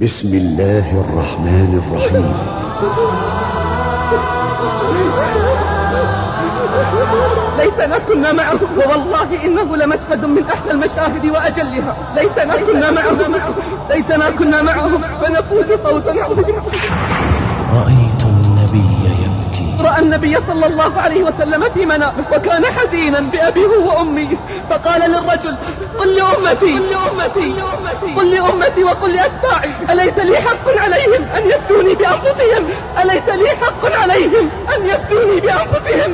بسم 0.00 0.28
الله 0.28 1.00
الرحمن 1.00 1.82
الرحيم. 1.82 2.32
ليتنا 7.58 7.98
كنا 7.98 8.32
معه 8.32 8.60
ووالله 8.76 9.44
إنه 9.44 9.76
لمشهد 9.76 10.24
من 10.24 10.44
أحلى 10.44 10.70
المشاهد 10.70 11.26
وأجلها. 11.26 11.96
ليتنا 12.16 12.56
كنا 12.56 12.90
معه 12.90 13.12
ليتنا 13.90 14.30
كنا 14.30 14.62
معه 14.62 14.88
فنفوز 15.20 15.72
فوزا 15.84 16.22
عظيما. 16.22 16.62
رأيت 17.72 18.21
النبي 20.02 20.36
صلى 20.48 20.66
الله 20.66 21.00
عليه 21.00 21.22
وسلم 21.24 21.70
في 21.74 21.86
منامه 21.86 22.24
وكان 22.32 22.64
حزينا 22.66 23.20
بأبيه 23.20 23.66
وأمي. 23.66 24.38
فقال 24.70 25.10
للرجل 25.10 25.56
قل 25.98 26.14
لأمتي 26.14 26.72
قل 28.16 28.30
لأمتي 28.30 28.84
وقل 28.84 29.12
لأتباعي 29.14 29.70
أليس 29.90 30.18
لي 30.18 30.36
حق 30.36 30.66
عليهم 30.78 31.22
أن 31.36 31.42
يفتوني 31.46 31.94
بأنفسهم؟ 31.94 32.64
أليس 33.02 33.28
لي 33.28 33.48
حق 33.48 33.96
عليهم 34.00 34.50
أن 34.76 34.86
يفتوني 34.86 35.40
بأنفسهم؟ 35.40 36.12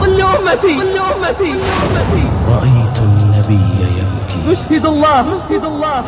قل 0.00 0.16
لأمتي 0.18 0.74
قل 0.80 0.94
لأمتي 0.94 1.52
رأيت 2.48 2.96
النبي 2.98 3.64
يبكي. 3.98 4.50
يشهد 4.50 4.86
الله 4.86 5.20
يشهد 5.20 5.64
الله. 5.64 6.04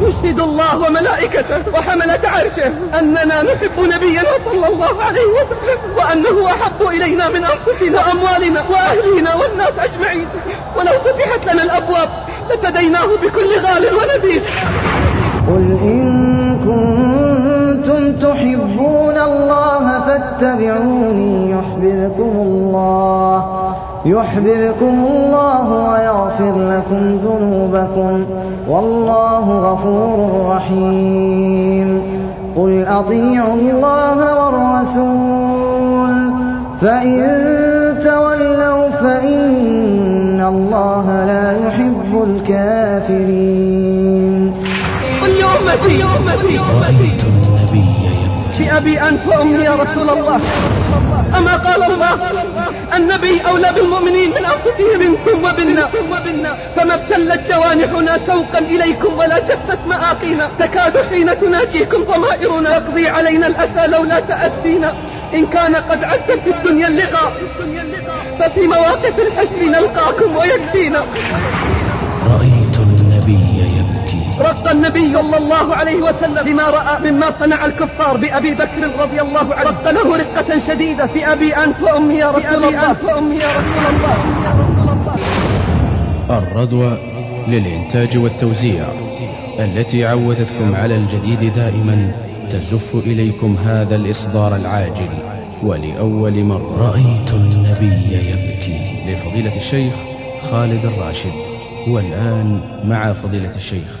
يشهد 0.00 0.40
الله 0.40 0.78
وملائكته 0.78 1.74
وحملة 1.74 2.20
عرشه 2.24 2.72
أننا 2.98 3.42
نحب 3.42 3.80
نبينا 3.80 4.30
صلى 4.44 4.66
الله 4.66 5.02
عليه 5.02 5.26
وسلم 5.26 5.78
وأنه 5.96 6.46
أحب 6.46 6.82
إلينا 6.82 7.28
من 7.28 7.44
أنفسنا 7.44 8.06
وأموالنا 8.06 8.64
وأهلنا 8.70 9.34
والناس 9.34 9.72
أجمعين. 9.78 10.28
ولو 10.76 10.92
فتحت 10.98 11.52
لنا 11.52 11.62
الأبواب 11.62 12.08
لفديناه 12.50 13.06
بكل 13.06 13.58
غال 13.66 13.84
ونذير 13.94 14.42
قل 15.48 15.78
إن 15.82 16.58
كنتم 16.58 18.12
تحبون 18.12 19.18
الله 19.18 20.00
فاتبعوني 20.00 21.50
يحببكم 21.50 22.32
الله. 22.46 23.69
يحببكم 24.04 25.06
الله 25.10 25.90
ويغفر 25.90 26.54
لكم 26.56 27.18
ذنوبكم 27.24 28.24
والله 28.68 29.72
غفور 29.72 30.48
رحيم. 30.56 32.20
قل 32.56 32.84
أطيعوا 32.86 33.54
الله 33.54 34.18
والرسول. 34.44 36.16
فإن 36.80 37.20
تولوا 38.04 38.90
فإن 38.90 40.40
الله 40.48 41.24
لا 41.24 41.66
يحب 41.66 42.22
الكافرين. 42.26 43.54
قل 45.22 45.30
لأمتي 45.30 46.02
رأيت 46.02 47.24
النبي 47.24 47.84
يبكي 48.54 48.64
بأبي 48.64 48.94
أنت 49.00 49.26
وأمي 49.26 49.64
يا 49.64 49.72
رسول 49.72 50.10
الله. 50.10 50.40
أما 51.38 51.56
قال 51.56 51.82
الله 51.84 52.16
النبي 53.00 53.40
أولى 53.40 53.72
بالمؤمنين 53.74 54.30
من 54.30 54.44
أنفسهم. 54.44 54.98
منكم 55.00 55.44
وبنا 55.44 56.54
فما 56.76 56.94
ابتلت 56.94 57.50
جوانحنا 57.50 58.18
شوقا 58.26 58.58
إليكم 58.58 59.18
ولا 59.18 59.38
جفت 59.38 59.78
مآقينا. 59.86 60.50
تكاد 60.58 60.94
حين 61.10 61.38
تناجيكم 61.38 62.04
ضمائرنا. 62.04 62.76
يقضي 62.76 63.08
علينا 63.08 63.46
الأسى 63.46 63.86
لولا 63.86 64.20
تأسينا. 64.20 64.94
إن 65.34 65.46
كان 65.46 65.76
قد 65.76 66.04
عز 66.04 66.30
في 66.44 66.50
الدنيا 66.50 66.88
اللقاء. 66.88 67.32
ففي 68.38 68.60
مواقف 68.60 69.18
الحشر 69.18 69.60
نلقاكم 69.62 70.36
ويكفينا. 70.36 71.04
رق 74.40 74.70
النبي 74.70 75.12
صلى 75.14 75.36
الله 75.36 75.74
عليه 75.74 76.02
وسلم 76.02 76.44
بما 76.44 76.70
رأى 76.70 77.10
مما 77.10 77.30
صنع 77.40 77.66
الكفار 77.66 78.16
بأبي 78.16 78.54
بكر 78.54 78.96
رضي 78.98 79.20
الله 79.20 79.54
عنه. 79.54 79.70
رق 79.70 79.90
له 79.90 80.16
رقة 80.16 80.58
شديدة 80.68 81.06
في 81.06 81.32
أبي 81.32 81.56
أنت 81.56 81.82
وأمي 81.82 82.14
يا 82.14 82.30
رسول 82.30 82.64
الله. 82.64 83.04
وأمي 83.04 83.36
يا 83.36 83.48
رسول 83.48 84.88
الله. 84.88 85.16
الرضوى 86.30 86.98
للإنتاج 87.48 88.18
والتوزيع 88.18 88.84
التي 89.58 90.04
عودتكم 90.06 90.74
على 90.74 90.96
الجديد 90.96 91.52
دائما 91.54 92.12
تزف 92.52 92.94
إليكم 92.94 93.56
هذا 93.56 93.96
الإصدار 93.96 94.56
العاجل 94.56 95.08
ولأول 95.62 96.44
مرة. 96.44 96.90
رأيت 96.90 97.30
النبي 97.30 98.14
يبكي. 98.14 98.90
لفضيلة 99.06 99.56
الشيخ 99.56 99.94
خالد 100.50 100.84
الراشد 100.84 101.32
والآن 101.88 102.60
مع 102.84 103.12
فضيلة 103.12 103.56
الشيخ 103.56 104.00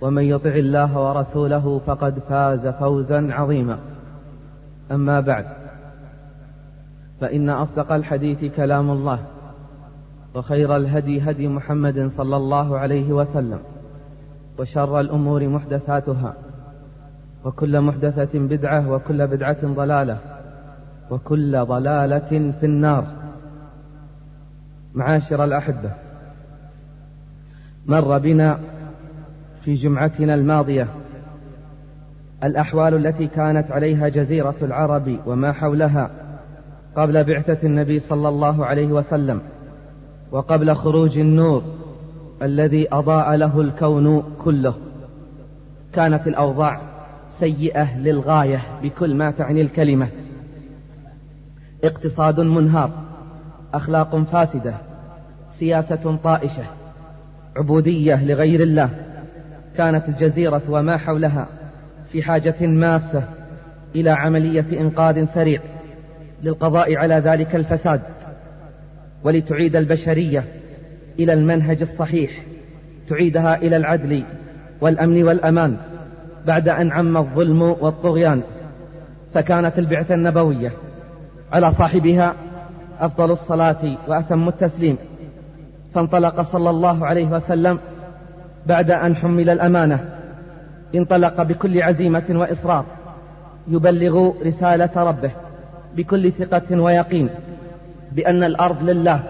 ومن 0.00 0.22
يطع 0.22 0.50
الله 0.50 1.00
ورسوله 1.00 1.80
فقد 1.86 2.18
فاز 2.18 2.66
فوزا 2.66 3.32
عظيما. 3.32 3.78
أما 4.92 5.20
بعد 5.20 5.46
فإن 7.20 7.50
أصدق 7.50 7.92
الحديث 7.92 8.56
كلام 8.56 8.90
الله 8.90 9.18
وخير 10.34 10.76
الهدي 10.76 11.20
هدي 11.30 11.48
محمد 11.48 12.10
صلى 12.16 12.36
الله 12.36 12.78
عليه 12.78 13.12
وسلم 13.12 13.58
وشر 14.58 15.00
الأمور 15.00 15.48
محدثاتها 15.48 16.34
وكل 17.44 17.80
محدثة 17.80 18.38
بدعة 18.38 18.90
وكل 18.90 19.26
بدعة 19.26 19.66
ضلالة 19.74 20.18
وكل 21.10 21.64
ضلالة 21.64 22.52
في 22.60 22.66
النار. 22.66 23.06
معاشر 24.94 25.44
الأحبة 25.44 25.90
مر 27.86 28.18
بنا 28.18 28.58
في 29.66 29.74
جمعتنا 29.74 30.34
الماضية. 30.34 30.88
الأحوال 32.44 33.06
التي 33.06 33.26
كانت 33.26 33.70
عليها 33.70 34.08
جزيرة 34.08 34.54
العرب 34.62 35.18
وما 35.26 35.52
حولها 35.52 36.10
قبل 36.96 37.24
بعثة 37.24 37.66
النبي 37.66 37.98
صلى 37.98 38.28
الله 38.28 38.66
عليه 38.66 38.86
وسلم 38.86 39.40
وقبل 40.32 40.74
خروج 40.74 41.18
النور 41.18 41.62
الذي 42.42 42.94
أضاء 42.94 43.36
له 43.36 43.60
الكون 43.60 44.22
كله. 44.38 44.74
كانت 45.92 46.26
الأوضاع 46.26 46.80
سيئة 47.38 47.98
للغاية 47.98 48.62
بكل 48.82 49.14
ما 49.14 49.30
تعني 49.30 49.60
الكلمة. 49.60 50.08
اقتصاد 51.84 52.40
منهار 52.40 52.90
أخلاق 53.74 54.16
فاسدة 54.16 54.74
سياسة 55.58 56.16
طائشة 56.16 56.64
عبودية 57.56 58.24
لغير 58.24 58.62
الله. 58.62 59.05
كانت 59.76 60.08
الجزيرة 60.08 60.62
وما 60.68 60.96
حولها 60.96 61.48
في 62.12 62.22
حاجة 62.22 62.66
ماسة 62.66 63.22
إلى 63.94 64.10
عملية 64.10 64.80
إنقاذ 64.80 65.24
سريع 65.24 65.60
للقضاء 66.42 66.96
على 66.96 67.14
ذلك 67.14 67.56
الفساد 67.56 68.00
ولتعيد 69.24 69.76
البشرية 69.76 70.44
إلى 71.18 71.32
المنهج 71.32 71.80
الصحيح 71.80 72.30
تعيدها 73.08 73.56
إلى 73.56 73.76
العدل 73.76 74.22
والأمن 74.80 75.22
والأمان 75.22 75.76
بعد 76.46 76.68
أن 76.68 76.92
عم 76.92 77.16
الظلم 77.16 77.62
والطغيان. 77.62 78.42
فكانت 79.34 79.78
البعثة 79.78 80.14
النبوية 80.14 80.72
على 81.52 81.72
صاحبها 81.72 82.34
أفضل 83.00 83.30
الصلاة 83.30 83.96
وأتم 84.08 84.48
التسليم. 84.48 84.98
فانطلق 85.94 86.40
صلى 86.40 86.70
الله 86.70 87.06
عليه 87.06 87.26
وسلم 87.26 87.78
بعد 88.66 88.90
أن 88.90 89.16
حمل 89.16 89.50
الأمانة. 89.50 90.00
انطلق 90.94 91.42
بكل 91.42 91.82
عزيمة 91.82 92.24
وإصرار. 92.30 92.84
يبلغ 93.68 94.32
رسالة 94.46 94.90
ربه 94.96 95.30
بكل 95.96 96.32
ثقة 96.32 96.80
ويقين 96.80 97.30
بأن 98.12 98.42
الأرض 98.42 98.82
لله 98.82 99.20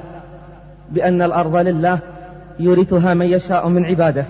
بأن 0.91 1.23
الأرض 1.23 1.57
لله 1.57 1.99
يورثها 2.61 3.15
من 3.15 3.27
يشاء 3.27 3.69
من 3.69 3.85
عباده 3.85 4.25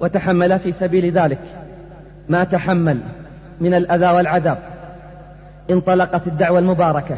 وتحمل 0.00 0.58
في 0.58 0.72
سبيل 0.72 1.12
ذلك 1.18 1.38
ما 2.28 2.44
تحمل 2.44 3.00
من 3.60 3.74
الأذى 3.74 4.06
والعذاب. 4.06 4.58
انطلقت 5.70 6.26
الدعوة 6.26 6.58
المباركة 6.58 7.16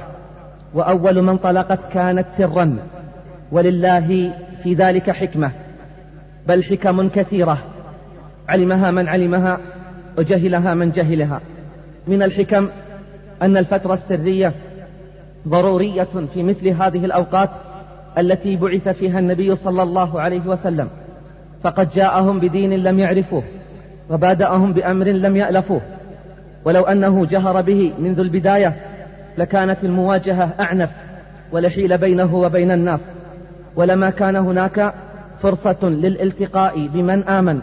وأول 0.74 1.22
من 1.22 1.36
طلقت 1.36 1.78
كانت 1.92 2.26
سرا. 2.38 2.76
ولله 3.52 4.32
في 4.62 4.74
ذلك 4.74 5.10
حكمة. 5.10 5.50
بل 6.48 6.64
حكم 6.64 7.08
كثيرة. 7.08 7.58
علمها 8.48 8.90
من 8.90 9.08
علمها 9.08 9.58
وجهلها 10.18 10.74
من 10.74 10.90
جهلها. 10.90 11.40
من 12.06 12.22
الحكم 12.22 12.68
أن 13.42 13.56
الفترة 13.56 13.94
السرية 13.94 14.52
ضرورية 15.48 16.08
في 16.34 16.42
مثل 16.42 16.68
هذه 16.68 17.04
الأوقات 17.04 17.50
التي 18.18 18.56
بعث 18.56 18.88
فيها 18.88 19.18
النبي 19.18 19.54
صلى 19.54 19.82
الله 19.82 20.20
عليه 20.20 20.46
وسلم. 20.46 20.88
فقد 21.62 21.90
جاءهم 21.90 22.40
بدين 22.40 22.72
لم 22.72 22.98
يعرفوه 22.98 23.42
وبادأهم 24.10 24.72
بأمر 24.72 25.06
لم 25.06 25.36
يألفوه. 25.36 25.80
ولو 26.64 26.82
أنه 26.82 27.26
جهر 27.26 27.60
به 27.60 27.92
منذ 27.98 28.18
البداية 28.18 28.76
لكانت 29.38 29.84
المواجهة 29.84 30.50
أعنف 30.60 30.90
ولحيل 31.52 31.98
بينه 31.98 32.34
وبين 32.34 32.70
الناس. 32.70 33.00
ولما 33.76 34.10
كان 34.10 34.36
هناك 34.36 34.94
فرصة 35.42 35.78
للالتقاء 35.82 36.86
بمن 36.86 37.24
آمن 37.24 37.60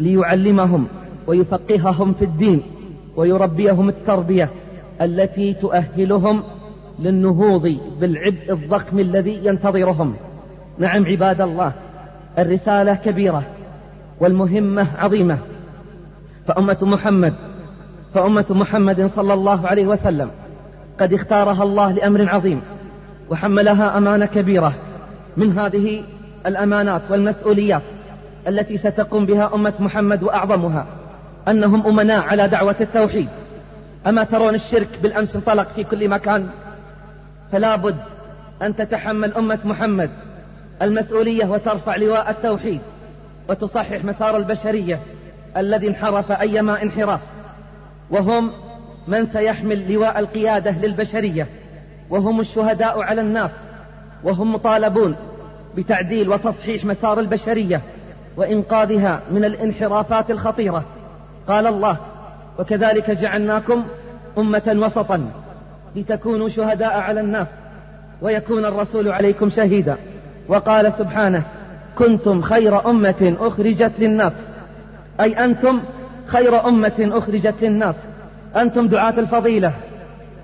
ليعلمهم 0.00 0.86
ويفقههم 1.26 2.12
في 2.12 2.24
الدين 2.24 2.62
ويربيهم 3.16 3.88
التربية 3.88 4.50
التي 5.00 5.54
تؤهلهم 5.54 6.42
للنهوض 6.98 7.78
بالعبء 8.00 8.52
الضخم 8.52 8.98
الذي 8.98 9.46
ينتظرهم. 9.46 10.14
نعم 10.78 11.06
عباد 11.06 11.40
الله 11.40 11.72
الرسالة 12.38 12.94
كبيرة 12.94 13.42
والمهمة 14.20 14.86
عظيمة. 14.98 15.38
فأمة 16.46 16.78
محمد 16.82 17.34
فأمة 18.14 18.46
محمد 18.50 19.06
صلى 19.06 19.34
الله 19.34 19.66
عليه 19.66 19.86
وسلم 19.86 20.30
قد 21.00 21.12
اختارها 21.12 21.62
الله 21.62 21.92
لأمر 21.92 22.28
عظيم 22.28 22.60
وحملها 23.30 23.98
أمانة 23.98 24.26
كبيرة 24.26 24.74
من 25.36 25.58
هذه 25.58 26.02
الأمانات 26.46 27.02
والمسؤوليات 27.10 27.82
التي 28.48 28.78
ستقوم 28.78 29.26
بها 29.26 29.54
أمة 29.54 29.74
محمد 29.78 30.22
وأعظمها 30.22 30.86
أنهم 31.48 31.86
أمناء 31.86 32.20
على 32.20 32.48
دعوة 32.48 32.76
التوحيد. 32.80 33.28
أما 34.06 34.24
ترون 34.24 34.54
الشرك 34.54 34.88
بالأمس 35.02 35.36
انطلق 35.36 35.68
في 35.68 35.84
كل 35.84 36.08
مكان 36.08 36.48
فلا 37.52 37.76
بد 37.76 37.96
أن 38.62 38.76
تتحمل 38.76 39.34
أمة 39.34 39.58
محمد 39.64 40.10
المسؤولية 40.82 41.46
وترفع 41.46 41.96
لواء 41.96 42.30
التوحيد 42.30 42.80
وتصحح 43.48 44.04
مسار 44.04 44.36
البشرية 44.36 45.00
الذي 45.56 45.88
انحرف 45.88 46.32
أيما 46.32 46.82
انحراف. 46.82 47.20
وهم 48.10 48.50
من 49.08 49.26
سيحمل 49.26 49.92
لواء 49.92 50.18
القيادة 50.18 50.70
للبشرية 50.70 51.46
وهم 52.10 52.40
الشهداء 52.40 53.00
على 53.00 53.20
الناس 53.20 53.50
وهم 54.24 54.54
مطالبون 54.54 55.16
بتعديل 55.76 56.28
وتصحيح 56.28 56.84
مسار 56.84 57.20
البشرية 57.20 57.80
وإنقاذها 58.36 59.20
من 59.30 59.44
الانحرافات 59.44 60.30
الخطيرة. 60.30 60.84
قال 61.48 61.66
الله 61.66 61.96
وكذلك 62.58 63.10
جعلناكم 63.10 63.84
أمة 64.38 64.76
وسطا 64.76 65.30
لتكونوا 65.96 66.48
شهداء 66.48 67.00
على 67.00 67.20
الناس 67.20 67.46
ويكون 68.22 68.64
الرسول 68.64 69.08
عليكم 69.08 69.50
شهيدا. 69.50 69.96
وقال 70.48 70.92
سبحانه 70.92 71.42
كنتم 71.98 72.42
خير 72.42 72.90
أمة 72.90 73.36
أخرجت 73.40 73.92
للناس. 73.98 74.32
أي 75.20 75.44
أنتم 75.44 75.80
خير 76.26 76.68
أمة 76.68 77.10
أخرجت 77.12 77.54
للناس. 77.62 77.94
أنتم 78.56 78.86
دعاة 78.86 79.14
الفضيلة. 79.18 79.72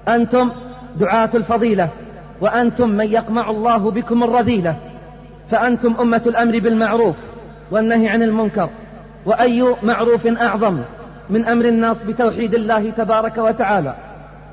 أنتم 0.08 0.50
دعاة 0.96 1.30
الفضيلة. 1.34 1.88
وأنتم 2.40 2.88
من 2.88 3.06
يقمع 3.06 3.50
الله 3.50 3.90
بكم 3.90 4.24
الرذيلة. 4.24 4.76
فأنتم 5.50 5.94
أمة 6.00 6.22
الأمر 6.26 6.58
بالمعروف 6.58 7.16
والنهي 7.70 8.08
عن 8.08 8.22
المنكر 8.22 8.70
وأي 9.26 9.74
معروف 9.82 10.26
أعظم 10.26 10.80
من 11.30 11.44
أمر 11.44 11.64
الناس 11.64 11.96
بتوحيد 12.02 12.54
الله 12.54 12.90
تبارك 12.90 13.38
وتعالى 13.38 13.94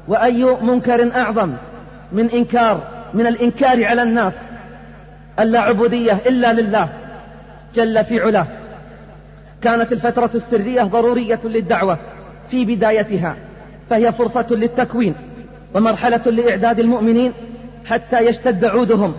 وأي 0.08 0.44
منكر 0.44 1.16
أعظم 1.16 1.54
من 2.12 2.30
إنكار 2.30 2.82
من 3.14 3.28
الإنكار 3.28 3.86
على 3.86 4.04
الناس 4.04 4.34
ألا 5.40 5.60
عبودية 5.60 6.20
إلا 6.28 6.54
لله 6.54 6.90
جل 7.76 8.06
في 8.06 8.20
علاه. 8.20 8.48
كانت 9.62 9.92
الفترة 9.92 10.32
السرية 10.36 10.82
ضرورية 10.82 11.40
للدعوة 11.44 11.98
في 12.52 12.66
بدايتها 12.66 13.36
فهي 13.90 14.12
فرصة 14.12 14.48
للتكوين 14.52 15.16
ومرحلة 15.74 16.22
لإعداد 16.26 16.80
المؤمنين 16.80 17.34
حتى 17.86 18.20
يشتد 18.20 18.66
عودهم 18.66 19.16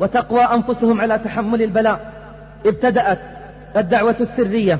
وتقوى 0.00 0.40
أنفسهم 0.40 1.00
على 1.00 1.18
تحمل 1.18 1.62
البلاء. 1.62 2.12
ابتدأت 2.66 3.18
الدعوة 3.76 4.16
السرية 4.20 4.78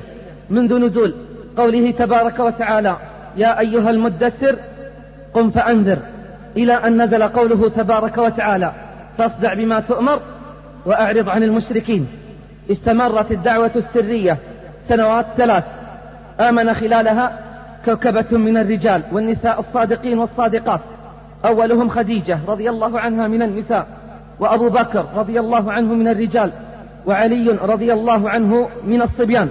منذ 0.49 0.79
نزول 0.79 1.13
قوله 1.57 1.91
تبارك 1.91 2.39
وتعالى 2.39 2.97
يا 3.37 3.59
أيها 3.59 3.89
المدثر 3.89 4.55
قم 5.33 5.49
فأنذر 5.49 5.97
إلى 6.57 6.73
أن 6.73 7.01
نزل 7.01 7.23
قوله 7.23 7.69
تبارك 7.69 8.17
وتعالى 8.17 8.71
فاصدع 9.17 9.53
بما 9.53 9.79
تؤمر 9.79 10.19
وأعرض 10.85 11.29
عن 11.29 11.43
المشركين. 11.43 12.07
استمرت 12.71 13.31
الدعوة 13.31 13.71
السرية 13.75 14.37
سنوات 14.87 15.25
ثلاث. 15.37 15.63
آمن 16.39 16.73
خلالها 16.73 17.39
كوكبة 17.85 18.37
من 18.37 18.57
الرجال 18.57 19.01
والنساء 19.11 19.59
الصادقين 19.59 20.19
والصادقات. 20.19 20.81
أولهم 21.45 21.89
خديجة 21.89 22.39
رضي 22.47 22.69
الله 22.69 22.99
عنها 22.99 23.27
من 23.27 23.41
النساء. 23.41 23.87
وأبو 24.39 24.69
بكر 24.69 25.05
رضي 25.15 25.39
الله 25.39 25.71
عنه 25.71 25.93
من 25.93 26.07
الرجال 26.07 26.51
وعلي 27.05 27.49
رضي 27.61 27.93
الله 27.93 28.29
عنه 28.29 28.69
من 28.83 29.01
الصبيان. 29.01 29.49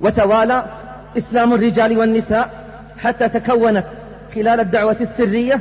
وتوالى 0.00 0.64
إسلام 1.18 1.54
الرجال 1.54 1.98
والنساء 1.98 2.50
حتى 2.98 3.28
تكونت 3.28 3.84
خلال 4.34 4.60
الدعوة 4.60 4.96
السرية 5.00 5.60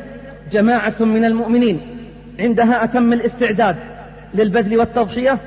جماعة 0.51 0.96
من 1.00 1.25
المؤمنين 1.25 1.82
عندها 2.39 2.84
أتم 2.84 3.13
الاستعداد 3.13 3.75
للبذل 4.34 4.77
والتضحية 4.77 5.38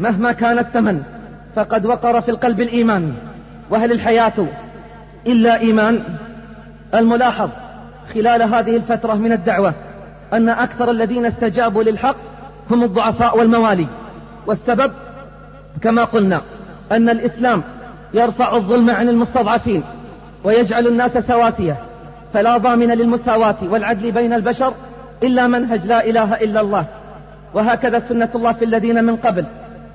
مهما 0.00 0.32
كان 0.32 0.58
الثمن 0.58 1.02
فقد 1.54 1.86
وقر 1.86 2.20
في 2.20 2.28
القلب 2.28 2.60
الإيمان. 2.60 3.14
وهل 3.70 3.92
الحياة 3.92 4.46
إلا 5.26 5.60
إيمان؟ 5.60 6.02
الملاحظ 6.94 7.50
خلال 8.14 8.42
هذه 8.42 8.76
الفترة 8.76 9.14
من 9.14 9.32
الدعوة 9.32 9.74
أن 10.34 10.48
أكثر 10.48 10.90
الذين 10.90 11.26
استجابوا 11.26 11.82
للحق 11.82 12.16
هم 12.70 12.82
الضعفاء 12.84 13.38
والموالي. 13.38 13.86
والسبب 14.46 14.92
كما 15.82 16.04
قلنا 16.04 16.42
أن 16.92 17.08
الإسلام 17.08 17.62
يرفع 18.14 18.56
الظلم 18.56 18.90
عن 18.90 19.08
المستضعفين 19.08 19.82
ويجعل 20.44 20.86
الناس 20.86 21.18
سواسية 21.18 21.76
فلا 22.32 22.56
ضامن 22.56 22.88
للمساواة 22.88 23.56
والعدل 23.62 24.12
بين 24.12 24.32
البشر 24.32 24.74
إلا 25.22 25.46
منهج 25.46 25.86
لا 25.86 26.06
إله 26.06 26.34
إلا 26.34 26.60
الله. 26.60 26.84
وهكذا 27.54 27.98
سنة 27.98 28.28
الله 28.34 28.52
في 28.52 28.64
الذين 28.64 29.04
من 29.04 29.16
قبل. 29.16 29.44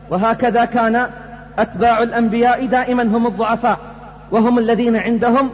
وهكذا 0.09 0.65
كان 0.65 1.07
أتباع 1.57 2.03
الأنبياء 2.03 2.65
دائما 2.65 3.03
هم 3.03 3.27
الضعفاء 3.27 3.77
وهم 4.31 4.59
الذين 4.59 4.95
عندهم 4.95 5.49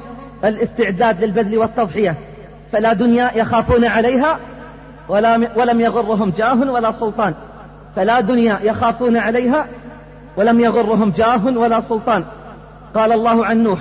الاستعداد 0.45 1.23
للبذل 1.23 1.57
والتضحية. 1.57 2.15
فلا 2.71 2.93
دنيا 2.93 3.31
يخافون 3.35 3.85
عليها 3.85 4.39
ولم 5.55 5.81
يغرهم 5.81 6.29
جاه 6.29 6.71
ولا 6.71 6.91
سلطان. 6.91 7.33
فلا 7.95 8.19
دنيا 8.21 8.59
يخافون 8.61 9.17
عليها 9.17 9.65
ولم 10.37 10.59
يغرهم 10.59 11.09
جاه 11.09 11.57
ولا 11.57 11.79
سلطان. 11.79 12.23
قال 12.95 13.11
الله 13.11 13.45
عن 13.45 13.63
نوح 13.63 13.79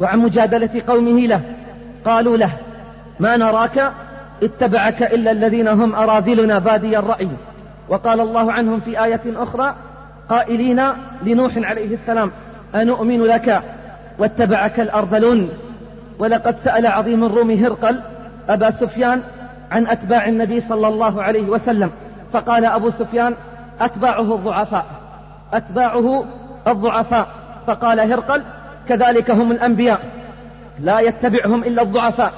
وعن 0.00 0.18
مجادلة 0.18 0.82
قومه 0.86 1.26
له 1.26 1.40
قالوا 2.04 2.36
له 2.36 2.50
ما 3.20 3.36
نراك 3.36 3.92
اتبعك 4.42 5.02
إلا 5.02 5.30
الذين 5.30 5.68
هم 5.68 5.94
أراذلنا 5.94 6.58
بادي 6.58 6.98
الرأي. 6.98 7.28
وقال 7.88 8.20
الله 8.20 8.52
عنهم 8.52 8.80
في 8.80 9.04
آية 9.04 9.20
أخرى 9.26 9.74
قائلين 10.28 10.82
لنوح 11.22 11.52
عليه 11.56 11.94
السلام 11.94 12.30
أنؤمن 12.74 13.22
لك 13.22 13.62
واتبعك 14.18 14.80
الأرذلون؟ 14.80 15.48
ولقد 16.18 16.56
سأل 16.64 16.86
عظيم 16.86 17.24
الروم 17.24 17.50
هرقل 17.50 18.00
أبا 18.48 18.70
سفيان 18.70 19.22
عن 19.70 19.86
أتباع 19.86 20.28
النبي 20.28 20.60
صلى 20.60 20.88
الله 20.88 21.22
عليه 21.22 21.48
وسلم 21.48 21.90
فقال 22.32 22.64
أبو 22.64 22.90
سفيان 22.90 23.34
أتباعه 23.80 24.34
الضعفاء 24.34 24.86
أتباعه 25.52 26.24
الضعفاء. 26.66 27.28
فقال 27.66 28.00
هرقل 28.00 28.42
كذلك 28.88 29.30
هم 29.30 29.52
الأنبياء 29.52 30.00
لا 30.80 31.00
يتبعهم 31.00 31.64
إلا 31.64 31.82
الضعفاء. 31.82 32.32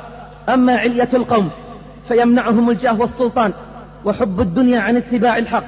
أما 0.49 0.77
علية 0.77 1.09
القوم 1.15 1.51
فيمنعهم 2.09 2.71
الجاه 2.71 3.01
والسلطان 3.01 3.53
وحب 4.05 4.41
الدنيا 4.41 4.81
عن 4.81 4.97
اتباع 4.97 5.37
الحق. 5.39 5.65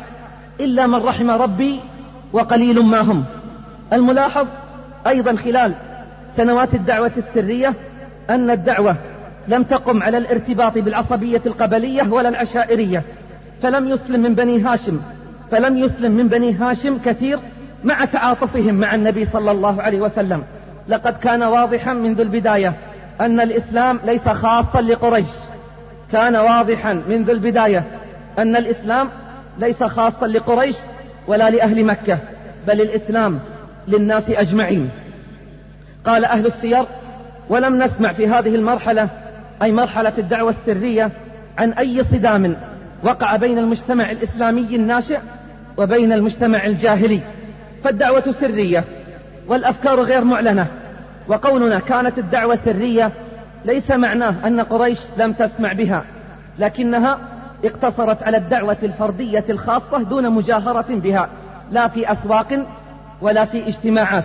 إلا 0.61 0.87
من 0.87 0.95
رحم 0.95 1.31
ربي 1.31 1.81
وقليل 2.33 2.85
ما 2.85 3.01
هم. 3.01 3.25
الملاحظ 3.93 4.47
أيضا 5.07 5.37
خلال 5.37 5.75
سنوات 6.37 6.75
الدعوة 6.75 7.13
السرية 7.17 7.75
أن 8.31 8.51
الدعوة 8.51 8.97
لم 9.49 9.63
تقم 9.63 10.03
على 10.03 10.19
الارتباط 10.19 10.79
بالعصبية 10.79 11.43
القبلية 11.47 12.13
ولا 12.13 12.29
العشائرية 12.29 13.03
فلم 13.63 13.89
يسلم 13.89 14.23
من 14.23 14.35
بني 14.35 14.63
هاشم. 14.63 15.01
فلم 15.51 15.77
يسلم 15.77 16.13
من 16.13 16.29
بني 16.29 16.55
هاشم 16.55 16.99
كثير 16.99 17.39
مع 17.85 18.05
تعاطفهم 18.05 18.75
مع 18.75 18.95
النبي 18.95 19.25
صلى 19.25 19.51
الله 19.51 19.83
عليه 19.83 20.01
وسلم. 20.01 20.43
لقد 20.89 21.17
كان 21.17 21.43
واضحا 21.43 21.93
منذ 21.93 22.21
البداية 22.21 22.75
أن 23.21 23.41
الإسلام 23.41 23.99
ليس 24.05 24.29
خاصا 24.29 24.81
لقريش. 24.81 25.31
كان 26.13 26.37
واضحا 26.37 26.93
منذ 26.93 27.31
البداية 27.31 27.85
أن 28.39 28.57
الإسلام 28.57 29.09
ليس 29.59 29.83
خاصا 29.83 30.27
لقريش 30.27 30.77
ولا 31.29 31.51
لأهل 31.51 31.85
مكة 31.85 32.19
بل 32.67 32.81
الإسلام 32.81 33.41
للناس 33.89 34.31
أجمعين. 34.31 34.91
قال 36.05 36.25
أهل 36.25 36.47
السير 36.47 36.85
ولم 37.49 37.83
نسمع 37.83 38.13
في 38.13 38.29
هذه 38.29 38.55
المرحلة 38.55 39.09
أي 39.63 39.73
مرحلة 39.73 40.13
الدعوة 40.19 40.51
السرية 40.51 41.11
عن 41.59 41.73
أي 41.73 42.05
صدام 42.05 42.57
وقع 43.03 43.37
بين 43.37 43.59
المجتمع 43.59 44.11
الإسلامي 44.11 44.77
الناشئ 44.77 45.19
وبين 45.77 46.13
المجتمع 46.13 46.65
الجاهلي. 46.67 47.21
فالدعوة 47.85 48.33
سرية 48.41 48.85
والأفكار 49.49 50.01
غير 50.01 50.25
معلنة. 50.25 50.67
وقولنا 51.29 51.79
كانت 51.79 52.19
الدعوة 52.19 52.57
سرية 52.65 53.13
ليس 53.65 53.91
معناه 53.91 54.35
أن 54.47 54.61
قريش 54.61 54.99
لم 55.17 55.33
تسمع 55.33 55.73
بها 55.73 56.05
لكنها 56.59 57.19
اقتصرت 57.65 58.23
على 58.23 58.37
الدعوة 58.37 58.77
الفردية 58.83 59.45
الخاصة 59.51 60.03
دون 60.03 60.31
مجاهرة 60.31 60.87
بها 60.89 61.29
لا 61.71 61.89
في 61.89 62.13
أسواق 62.13 62.67
ولا 63.21 63.45
في 63.45 63.69
اجتماعات. 63.69 64.25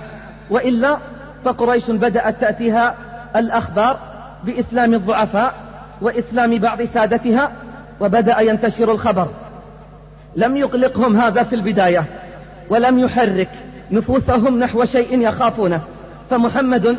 وإلا 0.49 0.97
فقريش 1.45 1.91
بدأت 1.91 2.41
تأتيها 2.41 2.95
الأخبار 3.35 4.16
بإسلام 4.43 4.93
الضعفاء 4.93 5.53
وإسلام 6.01 6.57
بعض 6.57 6.81
سادتها 6.81 7.51
وبدأ 7.99 8.39
ينتشر 8.39 8.91
الخبر. 8.91 9.27
لم 10.35 10.57
يقلقهم 10.57 11.17
هذا 11.21 11.43
في 11.43 11.55
البداية 11.55 12.05
ولم 12.69 12.99
يحرك 12.99 13.49
نفوسهم 13.91 14.59
نحو 14.59 14.85
شيء 14.85 15.21
يخافونه. 15.21 15.81
فمحمد 16.29 16.97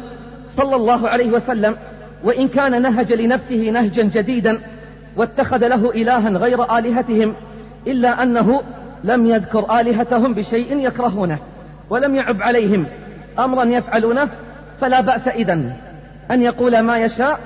صلى 0.56 0.76
الله 0.76 1.08
عليه 1.08 1.30
وسلم 1.32 1.76
وإن 2.24 2.48
كان 2.48 2.82
نهج 2.82 3.12
لنفسه 3.12 3.70
نهجا 3.70 4.02
جديدا 4.02 4.60
واتخذ 5.16 5.66
له 5.66 5.90
إلها 5.90 6.30
غير 6.30 6.78
آلهتهم 6.78 7.34
إلا 7.86 8.22
أنه 8.22 8.62
لم 9.04 9.26
يذكر 9.26 9.80
آلهتهم 9.80 10.34
بشيء 10.34 10.78
يكرهونه 10.78 11.38
ولم 11.90 12.16
يعب 12.16 12.42
عليهم 12.42 12.86
أمرا 13.38 13.64
يفعلونه 13.64 14.28
فلا 14.80 15.00
بأس 15.00 15.28
إذن. 15.28 15.72
أن 16.30 16.42
يقول 16.42 16.80
ما 16.80 16.98
يشاء 16.98 17.40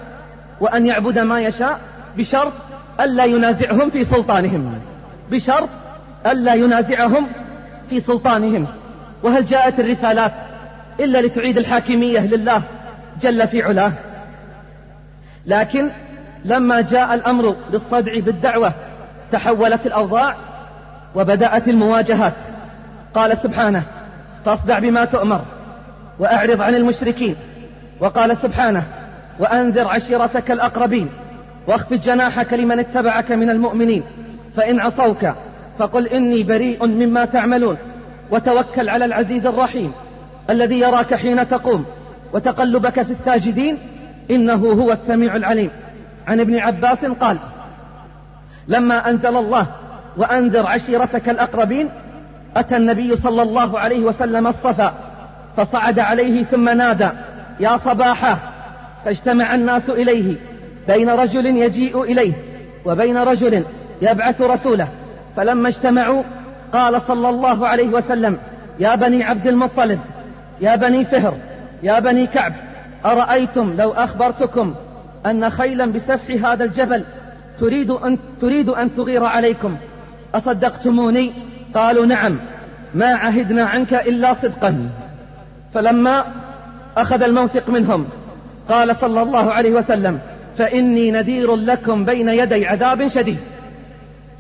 وأن 0.61 0.87
يعبد 0.87 1.19
ما 1.19 1.41
يشاء 1.41 1.81
بشرط 2.17 2.53
ألا 3.01 3.25
ينازعهم 3.25 3.91
في 3.91 4.05
سلطانهم. 4.05 4.79
بشرط 5.31 5.69
ألا 6.27 6.55
ينازعهم 6.55 7.27
في 7.91 8.01
سلطانهم. 8.01 8.67
وهل 9.23 9.47
جاءت 9.47 9.81
الرسالات 9.81 10.33
إلا 11.01 11.19
لتعيد 11.19 11.59
الحاكمية 11.59 12.21
لله 12.21 12.63
جل 13.21 13.49
في 13.49 13.63
علاه؟ 13.63 13.93
لكن 15.47 15.91
لما 16.45 16.81
جاء 16.81 17.15
الأمر 17.15 17.57
بالصدع 17.71 18.21
بالدعوة 18.21 18.73
تحولت 19.33 19.87
الأوضاع 19.87 20.37
وبدأت 21.15 21.69
المواجهات. 21.69 22.35
قال 23.15 23.37
سبحانه 23.37 23.83
فاصدع 24.45 24.79
بما 24.79 25.05
تؤمر 25.05 25.41
وأعرض 26.19 26.61
عن 26.61 26.75
المشركين. 26.75 27.37
وقال 28.01 28.37
سبحانه 28.37 28.85
وأنذر 29.39 29.89
عشيرتك 29.89 30.51
الأقربين 30.51 31.09
واخفض 31.67 31.97
جناحك 31.97 32.53
لمن 32.53 32.79
اتبعك 32.79 33.33
من 33.33 33.51
المؤمنين 33.51 34.03
فإن 34.57 34.81
عصوك 34.81 35.33
فقل 35.79 36.07
إني 36.07 36.43
بريء 36.43 36.87
مما 36.87 37.25
تعملون 37.25 37.77
وتوكل 38.31 38.89
على 38.89 39.05
العزيز 39.05 39.47
الرحيم 39.47 39.93
الذي 40.51 40.81
يراك 40.81 41.15
حين 41.15 41.49
تقوم 41.49 41.85
وتقلبك 42.33 43.03
في 43.03 43.11
الساجدين 43.11 43.79
إنه 44.31 44.73
هو 44.73 44.93
السميع 44.93 45.37
العليم. 45.37 45.71
عن 46.27 46.41
ابن 46.41 46.59
عباس 46.59 47.05
قال 47.05 47.39
لما 48.69 49.11
أنزل 49.11 49.37
الله 49.37 49.67
وأنذر 50.17 50.67
عشيرتك 50.67 51.29
الأقربين 51.29 51.89
أتى 52.57 52.77
النبي 52.77 53.17
صلى 53.17 53.43
الله 53.43 53.79
عليه 53.79 54.01
وسلم 54.01 54.47
الصفا 54.47 54.95
فصعد 55.57 55.99
عليه 55.99 56.45
ثم 56.45 56.69
نادى 56.69 57.09
يا 57.61 57.77
صباحا 57.77 58.39
فاجتمع 59.05 59.55
الناس 59.55 59.91
إليه 59.91 60.37
بين 60.89 61.11
رجل 61.11 61.47
يجيء 61.47 62.03
إليه 62.03 62.33
وبين 62.85 63.17
رجل 63.17 63.65
يبعث 64.03 64.41
رسوله. 64.41 64.89
فلما 65.37 65.69
اجتمعوا 65.69 66.23
قال 66.73 67.03
صلى 67.03 67.29
الله 67.29 67.69
عليه 67.69 67.89
وسلم 67.89 68.39
يا 68.81 68.95
بني 68.95 69.25
عبد 69.25 69.47
المطلب 69.47 70.01
يا 70.61 70.77
بني 70.77 71.05
فهر 71.05 71.37
يا 71.83 71.99
بني 71.99 72.27
كعب 72.27 72.53
أرأيتم 73.05 73.75
لو 73.79 73.91
أخبرتكم 73.91 74.75
أن 75.27 75.51
خيلا 75.51 75.87
بسفح 75.87 76.51
هذا 76.51 76.65
الجبل 76.65 77.05
تريد 77.59 77.91
أن, 77.91 78.19
تريد 78.41 78.69
أن 78.69 78.95
تغير 78.97 79.25
عليكم؟ 79.25 79.77
أصدقتموني؟ 80.35 81.33
قالوا 81.75 82.07
نعم 82.07 82.39
ما 82.95 83.15
عهدنا 83.15 83.65
عنك 83.65 83.95
إلا 83.95 84.35
صدقا. 84.35 84.91
فلما 85.75 86.25
أخذ 86.97 87.23
الموثق 87.23 87.69
منهم. 87.69 88.09
قال 88.69 88.97
صلى 88.97 89.23
الله 89.23 89.53
عليه 89.53 89.71
وسلم 89.71 90.19
فإني 90.59 91.11
نذير 91.11 91.57
لكم 91.57 92.05
بين 92.05 92.29
يدي 92.29 92.67
عذاب 92.67 93.09
شديد. 93.09 93.39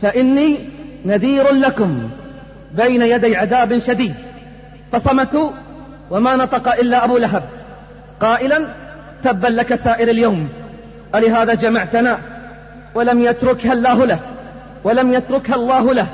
فإني 0.02 0.59
نذير 1.04 1.52
لكم 1.52 2.11
بين 2.75 3.02
يدي 3.02 3.37
عذاب 3.37 3.78
شديد. 3.78 4.14
فصمتوا 4.92 5.50
وما 6.11 6.37
نطق 6.37 6.68
إلا 6.80 7.04
أبو 7.04 7.18
لهب. 7.18 7.42
قائلا 8.21 8.66
تبا 9.25 9.49
لك 9.49 9.75
سائر 9.75 10.09
اليوم. 10.09 10.49
ألهذا 11.14 11.54
جمعتنا؟ 11.54 12.18
ولم 12.94 13.23
يتركها 13.23 13.73
الله 13.73 14.06
له. 14.06 14.18
ولم 14.85 15.14
يتركها 15.14 15.54
الله 15.54 15.94
له. 15.94 16.06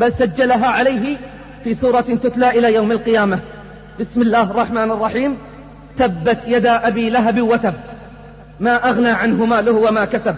بل 0.00 0.12
سجلها 0.12 0.66
عليه 0.66 1.16
في 1.64 1.74
سورة 1.74 2.00
تتلى 2.00 2.50
إلى 2.50 2.74
يوم 2.74 2.92
القيامة. 2.92 3.38
بسم 4.00 4.22
الله 4.22 4.50
الرحمن 4.50 4.90
الرحيم. 4.90 5.36
تبت 5.98 6.38
يدا 6.46 6.88
أبي 6.88 7.10
لهب 7.10 7.40
وتب. 7.42 7.74
ما 8.60 8.88
أغنى 8.88 9.10
عنه 9.10 9.44
ماله 9.44 9.72
وما 9.72 10.04
كسب. 10.04 10.34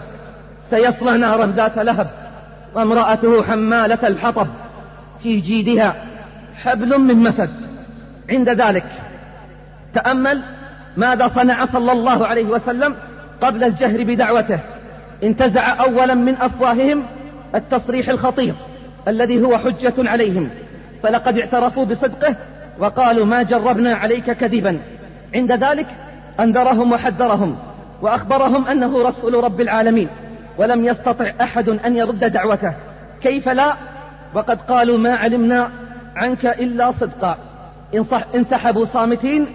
سيصلى 0.69 1.17
نارا 1.17 1.45
ذات 1.45 1.77
لهب 1.77 2.11
وامرأته 2.75 3.43
حمالة 3.43 4.07
الحطب. 4.07 4.47
في 5.23 5.37
جيدها 5.37 5.95
حبل 6.55 6.99
من 6.99 7.15
مسد. 7.15 7.49
عند 8.29 8.49
ذلك 8.49 8.85
تأمل 9.93 10.43
ماذا 10.97 11.27
صنع 11.27 11.65
صلى 11.65 11.91
الله 11.91 12.27
عليه 12.27 12.45
وسلم 12.45 12.95
قبل 13.41 13.63
الجهر 13.63 14.03
بدعوته. 14.03 14.59
انتزع 15.23 15.83
أولا 15.83 16.13
من 16.13 16.35
أفواههم 16.35 17.03
التصريح 17.55 18.09
الخطير 18.09 18.55
الذي 19.07 19.41
هو 19.41 19.57
حجة 19.57 19.93
عليهم. 19.97 20.49
فلقد 21.03 21.37
اعترفوا 21.37 21.85
بصدقه 21.85 22.35
وقالوا 22.79 23.25
ما 23.25 23.43
جربنا 23.43 23.95
عليك 23.95 24.31
كذبا. 24.31 24.79
عند 25.35 25.51
ذلك 25.51 25.87
أنذرهم 26.39 26.91
وحذرهم 26.91 27.57
وأخبرهم 28.01 28.67
أنه 28.67 29.07
رسول 29.07 29.43
رب 29.43 29.61
العالمين 29.61 30.09
ولم 30.57 30.85
يستطع 30.85 31.31
أحد 31.41 31.69
أن 31.69 31.95
يرد 31.95 32.19
دعوته. 32.19 32.73
كيف 33.21 33.49
لا؟ 33.49 33.73
وقد 34.33 34.61
قالوا 34.61 34.97
ما 34.97 35.15
علمنا 35.15 35.69
عنك 36.15 36.45
إلا 36.45 36.91
صدقا. 36.91 37.37
انسحبوا 38.35 38.85
صامتين 38.85 39.47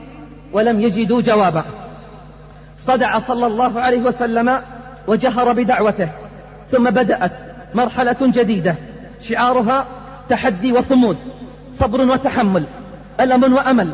ولم 0.53 0.81
يجدوا 0.81 1.23
جوابا. 1.23 1.65
صدع 2.79 3.19
صلى 3.19 3.47
الله 3.47 3.81
عليه 3.81 4.01
وسلم 4.01 4.59
وجهر 5.07 5.53
بدعوته 5.53 6.09
ثم 6.71 6.91
بدأت 6.91 7.33
مرحلة 7.75 8.17
جديدة 8.21 8.75
شعارها 9.21 9.87
تحدي 10.29 10.73
وصمود 10.73 11.17
صبر 11.79 12.01
وتحمل 12.01 12.65
ألم 13.21 13.55
وأمل. 13.55 13.93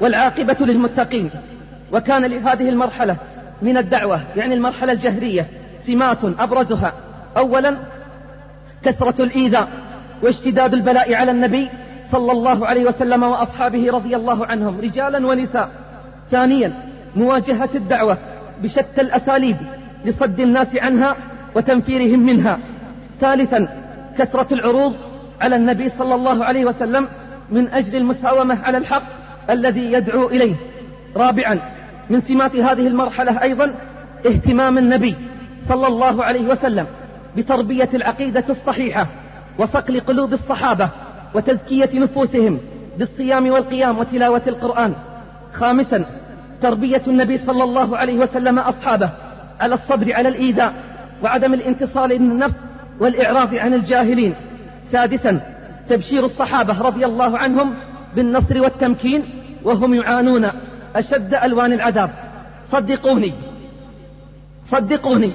والعاقبة 0.00 0.56
للمتقين. 0.60 1.30
وكان 1.92 2.24
لهذه 2.24 2.68
المرحلة 2.68 3.16
من 3.62 3.76
الدعوة 3.76 4.20
يعني 4.36 4.54
المرحلة 4.54 4.92
الجهرية 4.92 5.46
سمات 5.86 6.24
أبرزها. 6.24 6.92
أولا 7.36 7.76
كثرة 8.84 9.22
الإيذاء 9.22 9.68
واشتداد 10.22 10.74
البلاء 10.74 11.14
على 11.14 11.30
النبي 11.30 11.68
صلى 12.12 12.32
الله 12.32 12.66
عليه 12.66 12.84
وسلم 12.84 13.22
وأصحابه 13.22 13.90
رضي 13.90 14.16
الله 14.16 14.46
عنهم 14.46 14.80
رجالا 14.80 15.26
ونساء. 15.26 15.70
ثانيا 16.30 16.72
مواجهة 17.16 17.70
الدعوة 17.74 18.18
بشتى 18.62 19.00
الأساليب 19.00 19.56
لصد 20.04 20.40
الناس 20.40 20.76
عنها 20.76 21.16
وتنفيرهم 21.54 22.18
منها. 22.18 22.58
ثالثا 23.20 23.68
كثرة 24.18 24.54
العروض 24.54 24.96
على 25.40 25.56
النبي 25.56 25.88
صلى 25.88 26.14
الله 26.14 26.44
عليه 26.44 26.64
وسلم 26.64 27.08
من 27.50 27.68
أجل 27.68 27.96
المساومة 27.96 28.58
على 28.64 28.78
الحق 28.78 29.02
الذي 29.50 29.92
يدعو 29.92 30.28
إليه. 30.28 30.54
رابعا 31.16 31.60
من 32.10 32.20
سمات 32.20 32.56
هذه 32.56 32.86
المرحلة 32.86 33.42
أيضا 33.42 33.74
اهتمام 34.26 34.78
النبي 34.78 35.14
صلى 35.68 35.86
الله 35.86 36.24
عليه 36.24 36.48
وسلم 36.48 36.86
بتربية 37.36 37.88
العقيدة 37.94 38.44
الصحيحة 38.50 39.06
وصقل 39.58 40.00
قلوب 40.00 40.32
الصحابة 40.32 40.88
وتزكية 41.34 41.90
نفوسهم 41.94 42.58
بالصيام 42.98 43.48
والقيام 43.48 43.98
وتلاوة 43.98 44.42
القرآن. 44.46 44.94
خامسا 45.52 46.04
تربية 46.62 47.02
النبي 47.06 47.38
صلى 47.38 47.64
الله 47.64 47.96
عليه 47.98 48.18
وسلم 48.18 48.58
أصحابه 48.58 49.10
على 49.60 49.74
الصبر 49.74 50.14
على 50.14 50.28
الإيذاء 50.28 50.72
وعدم 51.22 51.54
الانتصال 51.54 52.10
للنفس 52.10 52.54
والإعراض 53.00 53.54
عن 53.54 53.74
الجاهلين. 53.74 54.34
سادسا 54.92 55.40
تبشير 55.88 56.24
الصحابة 56.24 56.82
رضي 56.82 57.06
الله 57.06 57.38
عنهم 57.38 57.74
بالنصر 58.16 58.60
والتمكين 58.60 59.24
وهم 59.64 59.94
يعانون 59.94 60.50
أشد 60.96 61.34
ألوان 61.34 61.72
العذاب. 61.72 62.10
صدقوني. 62.72 63.32
صدقوني. 64.70 65.32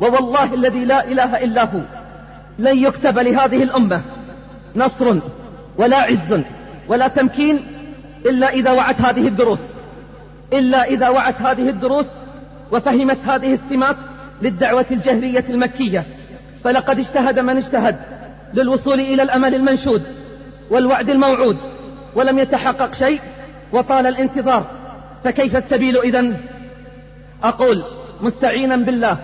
ووالله 0.00 0.54
الذي 0.54 0.84
لا 0.84 1.04
إله 1.04 1.44
إلا 1.44 1.64
هو. 1.64 1.80
لن 2.58 2.78
يكتب 2.78 3.18
لهذه 3.18 3.62
الأمة 3.62 4.02
نصر 4.76 5.18
ولا 5.78 5.96
عز 5.96 6.42
ولا 6.88 7.08
تمكين 7.08 7.66
إلا 8.26 8.50
إذا 8.50 8.70
وعت 8.70 9.00
هذه 9.00 9.28
الدروس. 9.28 9.60
إلا 10.52 10.84
إذا 10.84 11.08
وعت 11.08 11.42
هذه 11.42 11.68
الدروس 11.68 12.06
وفهمت 12.72 13.18
هذه 13.24 13.54
السمات 13.54 13.96
للدعوة 14.42 14.86
الجهرية 14.90 15.44
المكية. 15.48 16.04
فلقد 16.64 16.98
اجتهد 16.98 17.38
من 17.38 17.56
اجتهد 17.56 17.96
للوصول 18.54 19.00
إلى 19.00 19.22
الأمل 19.22 19.54
المنشود 19.54 20.02
والوعد 20.70 21.10
الموعود. 21.10 21.56
ولم 22.14 22.38
يتحقق 22.38 22.94
شيء 22.94 23.20
وطال 23.72 24.06
الانتظار 24.06 24.66
فكيف 25.24 25.56
السبيل 25.56 25.98
إذن؟ 25.98 26.36
أقول 27.42 27.84
مستعينا 28.20 28.76
بالله 28.76 29.16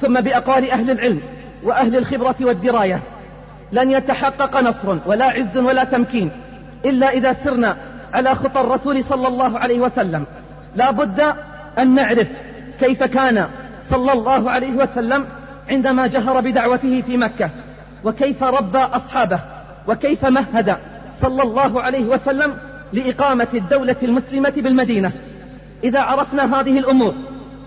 ثم 0.00 0.20
بأقوال 0.20 0.70
أهل 0.70 0.90
العلم 0.90 1.20
وأهل 1.64 1.96
الخبرة 1.96 2.36
والدراية. 2.40 3.02
لن 3.72 3.90
يتحقق 3.90 4.60
نصر 4.60 4.98
ولا 5.06 5.24
عز 5.24 5.58
ولا 5.58 5.84
تمكين 5.84 6.30
إلا 6.84 7.10
إذا 7.10 7.32
سرنا 7.32 7.76
على 8.14 8.34
خطى 8.34 8.60
الرسول 8.60 9.04
صلى 9.04 9.28
الله 9.28 9.58
عليه 9.58 9.80
وسلم. 9.80 10.26
لا 10.76 10.90
بد 10.90 11.20
أن 11.78 11.94
نعرف 11.94 12.28
كيف 12.80 13.02
كان 13.02 13.48
صلى 13.90 14.12
الله 14.12 14.50
عليه 14.50 14.72
وسلم 14.72 15.26
عندما 15.70 16.06
جهر 16.06 16.40
بدعوته 16.40 17.00
في 17.00 17.16
مكة 17.16 17.50
وكيف 18.04 18.42
ربى 18.42 18.78
أصحابه 18.78 19.40
وكيف 19.88 20.24
مهد 20.24 20.76
صلى 21.22 21.42
الله 21.42 21.82
عليه 21.82 22.04
وسلم 22.04 22.54
لإقامة 22.92 23.48
الدولة 23.54 23.96
المسلمة 24.02 24.52
بالمدينة. 24.56 25.12
إذا 25.84 26.00
عرفنا 26.00 26.60
هذه 26.60 26.78
الأمور 26.78 27.14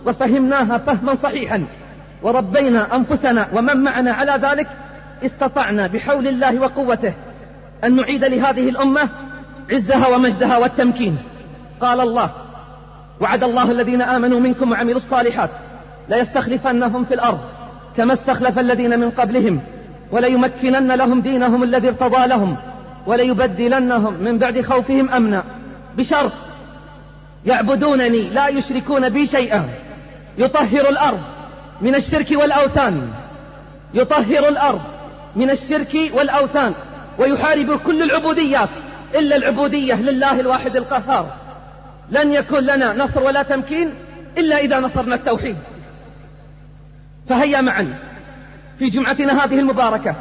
وفهمناها 0.06 0.78
فهما 0.78 1.16
صحيحا 1.16 1.64
وربينا 2.24 2.96
أنفسنا 2.96 3.48
ومن 3.54 3.78
معنا 3.78 4.12
على 4.12 4.32
ذلك 4.42 4.68
استطعنا 5.26 5.88
بحول 5.88 6.28
الله 6.28 6.60
وقوته 6.60 7.14
أن 7.84 7.96
نعيد 7.96 8.26
لهذه 8.26 8.70
الأمة 8.70 9.10
عزها 9.72 10.08
ومجدها 10.08 10.58
والتمكين. 10.58 11.18
قال 11.82 12.02
الله 12.02 12.32
وعد 13.22 13.44
الله 13.44 13.72
الذين 13.72 14.02
آمنوا 14.02 14.40
منكم 14.40 14.72
وعملوا 14.72 14.98
الصالحات 14.98 15.50
ليستخلفنهم 16.10 17.06
في 17.06 17.14
الأرض 17.14 17.40
كما 17.98 18.14
استخلف 18.14 18.60
الذين 18.60 19.00
من 19.00 19.10
قبلهم 19.10 19.62
وليمكنن 20.12 20.92
لهم 20.92 21.22
دينهم 21.22 21.64
الذي 21.64 21.88
ارتضى 21.88 22.28
لهم 22.28 22.58
وليبدلنهم 23.08 24.14
من 24.14 24.38
بعد 24.38 24.62
خوفهم 24.62 25.10
أمنا. 25.10 25.44
بشرط 25.98 26.32
يعبدونني 27.46 28.22
لا 28.22 28.48
يشركون 28.48 29.10
بي 29.10 29.28
شيئا. 29.28 29.70
يطهر 30.38 30.90
الأرض 30.90 31.22
من 31.82 31.96
الشرك 31.96 32.32
والأوثان. 32.32 33.10
يطهر 33.94 34.48
الأرض 34.48 34.82
من 35.36 35.50
الشرك 35.50 36.12
والأوثان. 36.14 36.74
ويحارب 37.20 37.80
كل 37.80 38.04
العبوديات 38.04 38.70
إلا 39.16 39.36
العبودية 39.36 39.94
لله 39.94 40.40
الواحد 40.40 40.76
القهار. 40.76 41.34
لن 42.12 42.34
يكون 42.34 42.60
لنا 42.60 42.94
نصر 42.94 43.24
ولا 43.24 43.44
تمكين 43.44 43.94
إلا 44.38 44.58
إذا 44.58 44.80
نصرنا 44.80 45.16
التوحيد. 45.16 45.58
فهيا 47.30 47.62
معا. 47.62 47.94
في 48.80 48.90
جمعتنا 48.90 49.44
هذه 49.44 49.60
المباركة 49.60 50.16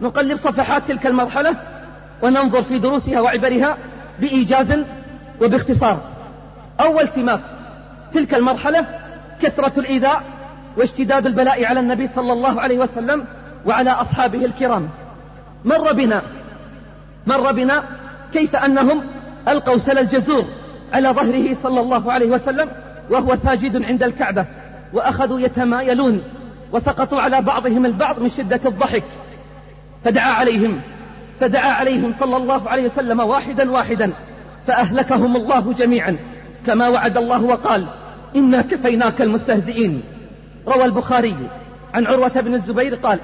نقلب 0.00 0.36
صفحات 0.36 0.88
تلك 0.88 1.06
المرحلة 1.06 1.56
وننظر 2.22 2.62
في 2.62 2.78
دروسها 2.78 3.20
وعبرها 3.20 3.76
بإيجاز 4.20 4.84
وباختصار. 5.40 6.00
أول 6.80 7.08
سمات 7.08 7.40
تلك 8.12 8.34
المرحلة 8.34 8.86
كثرة 9.42 9.80
الإيذاء 9.80 10.22
واشتداد 10.76 11.26
البلاء 11.26 11.64
على 11.64 11.80
النبي 11.80 12.08
صلى 12.16 12.32
الله 12.32 12.60
عليه 12.60 12.78
وسلم 12.78 13.24
وعلى 13.66 13.90
أصحابه 13.90 14.44
الكرام. 14.44 14.88
مر 15.64 15.92
بنا 15.92 16.22
مر 17.26 17.52
بنا 17.52 17.84
كيف 18.32 18.56
أنهم 18.56 19.02
ألقوا 19.48 19.78
سل 19.78 19.98
الجزور 19.98 20.44
على 20.92 21.08
ظهره 21.08 21.56
صلى 21.62 21.80
الله 21.80 22.12
عليه 22.12 22.30
وسلم 22.30 22.68
وهو 23.10 23.36
ساجد 23.36 23.82
عند 23.82 24.02
الكعبة 24.02 24.46
وأخذوا 24.92 25.40
يتمايلون 25.40 26.22
وسقطوا 26.72 27.20
على 27.20 27.42
بعضهم 27.42 27.86
البعض 27.86 28.22
من 28.22 28.28
شدة 28.28 28.60
الضحك 28.66 29.04
فدعا 30.04 30.32
عليهم. 30.32 30.80
فدعا 31.40 31.72
عليهم 31.72 32.14
صلى 32.20 32.36
الله 32.36 32.68
عليه 32.68 32.88
وسلم 32.88 33.20
واحدا 33.20 33.70
واحدا 33.70 34.12
فأهلكهم 34.66 35.36
الله 35.36 35.72
جميعا 35.72 36.16
كما 36.66 36.88
وعد 36.88 37.18
الله 37.18 37.42
وقال 37.42 37.88
إنا 38.36 38.62
كفيناك 38.62 39.22
المستهزئين. 39.22 40.02
روى 40.68 40.84
البخاري 40.84 41.36
عن 41.94 42.06
عروة 42.06 42.40
بن 42.40 42.54
الزبير 42.54 42.94
قال 42.94 43.20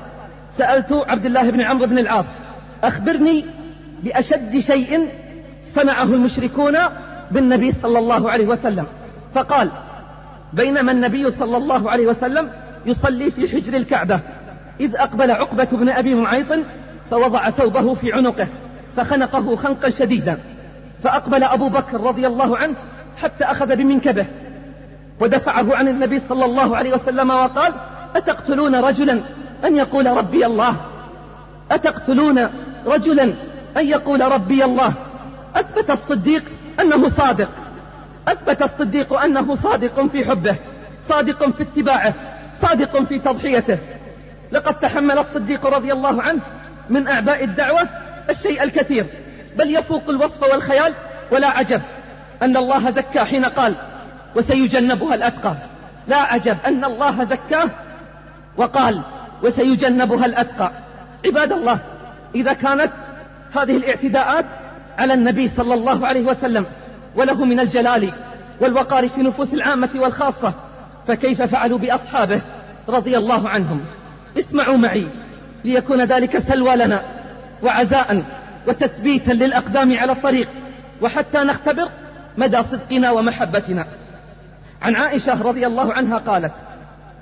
سألت 0.58 0.92
عبد 0.92 1.26
الله 1.26 1.50
بن 1.50 1.60
عمرو 1.60 1.86
بن 1.86 1.98
العاص 1.98 2.24
أخبرني 2.82 3.44
بأشد 4.02 4.58
شيء 4.58 5.08
صنعه 5.74 6.04
المشركون 6.04 6.76
بالنبي 7.30 7.72
صلى 7.72 7.98
الله 7.98 8.30
عليه 8.30 8.46
وسلم. 8.46 8.86
فقال 9.34 9.70
بينما 10.52 10.92
النبي 10.92 11.30
صلى 11.30 11.56
الله 11.56 11.90
عليه 11.90 12.06
وسلم 12.06 12.50
يصلي 12.86 13.30
في 13.30 13.48
حجر 13.48 13.76
الكعبة 13.76 14.20
إذ 14.80 14.96
أقبل 14.96 15.30
عقبة 15.30 15.68
بن 15.72 15.88
أبي 15.88 16.14
معيط 16.14 16.58
فوضع 17.10 17.50
ثوبه 17.50 17.94
في 17.94 18.12
عنقه 18.12 18.48
فخنقه 18.96 19.56
خنقا 19.56 19.90
شديدا. 19.90 20.38
فأقبل 21.02 21.44
أبو 21.44 21.68
بكر 21.68 22.00
رضي 22.00 22.26
الله 22.26 22.58
عنه 22.58 22.74
حتى 23.22 23.44
أخذ 23.44 23.76
بمنكبه. 23.76 24.26
ودفعه 25.20 25.76
عن 25.76 25.88
النبي 25.88 26.20
صلى 26.28 26.44
الله 26.44 26.76
عليه 26.76 26.94
وسلم 26.94 27.30
وقال 27.30 27.74
أتقتلون 28.16 28.74
رجلا 28.74 29.22
أن 29.64 29.76
يقول 29.76 30.06
ربي 30.06 30.46
الله؟ 30.46 30.76
أتقتلون 31.70 32.50
رجلا 32.86 33.34
أن 33.76 33.86
يقول 33.86 34.20
ربي 34.20 34.64
الله؟ 34.64 34.92
أثبت 35.56 35.90
الصديق 35.90 36.44
أنه 36.80 37.08
صادق. 37.08 37.48
أثبت 38.28 38.62
الصديق 38.62 39.20
أنه 39.20 39.54
صادق 39.54 40.06
في 40.06 40.24
حبه 40.24 40.56
صادق 41.08 41.50
في 41.50 41.62
اتباعه 41.62 42.14
صادق 42.62 43.02
في 43.02 43.18
تضحيته. 43.18 43.78
لقد 44.52 44.80
تحمل 44.80 45.18
الصديق 45.18 45.66
رضي 45.66 45.92
الله 45.92 46.22
عنه 46.22 46.40
من 46.90 47.08
أعباء 47.08 47.44
الدعوة 47.44 47.88
الشيء 48.30 48.62
الكثير 48.62 49.06
بل 49.58 49.76
يفوق 49.76 50.08
الوصف 50.08 50.42
والخيال 50.42 50.94
ولا 51.32 51.48
عجب 51.48 51.82
أن 52.42 52.56
الله 52.56 52.90
زكى 52.90 53.18
حين 53.18 53.44
قال 53.44 53.74
وسيجنبها 54.36 55.14
الأتقى. 55.14 55.54
لا 56.08 56.16
عجب 56.16 56.56
أن 56.66 56.84
الله 56.84 57.24
زكاه 57.24 57.70
وقال 58.56 59.00
وسيجنبها 59.42 60.26
الأتقى. 60.26 60.70
عباد 61.26 61.52
الله 61.52 61.78
إذا 62.34 62.52
كانت 62.52 62.92
هذه 63.54 63.76
الاعتداءات 63.76 64.44
على 64.98 65.14
النبي 65.14 65.48
صلى 65.48 65.74
الله 65.74 66.06
عليه 66.06 66.22
وسلم 66.22 66.66
وله 67.16 67.44
من 67.44 67.60
الجلال 67.60 68.12
والوقار 68.60 69.08
في 69.08 69.22
نفوس 69.22 69.54
العامة 69.54 69.90
والخاصة 69.94 70.52
فكيف 71.06 71.42
فعلوا 71.42 71.78
بأصحابه 71.78 72.40
رضي 72.88 73.16
الله 73.16 73.48
عنهم؟ 73.48 73.84
اسمعوا 74.38 74.76
معي. 74.76 75.06
ليكون 75.64 76.04
ذلك 76.04 76.38
سلوى 76.38 76.76
لنا 76.76 77.02
وعزاء 77.62 78.24
وتثبيتا 78.68 79.32
للأقدام 79.32 79.98
على 79.98 80.12
الطريق. 80.12 80.48
وحتى 81.02 81.38
نختبر 81.38 81.88
مدى 82.38 82.62
صدقنا 82.62 83.10
ومحبتنا. 83.10 83.86
عن 84.82 84.96
عائشة 84.96 85.42
رضي 85.42 85.66
الله 85.66 85.92
عنها 85.92 86.18
قالت 86.18 86.52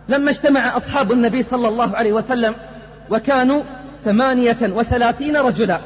لما 0.08 0.30
اجتمع 0.30 0.76
أصحاب 0.76 1.12
النبي 1.12 1.42
صلى 1.42 1.68
الله 1.68 1.96
عليه 1.96 2.12
وسلم 2.12 2.54
وكانوا 3.10 3.62
ثمانية 4.04 4.58
وثلاثين 4.62 5.36
رجلا 5.36 5.80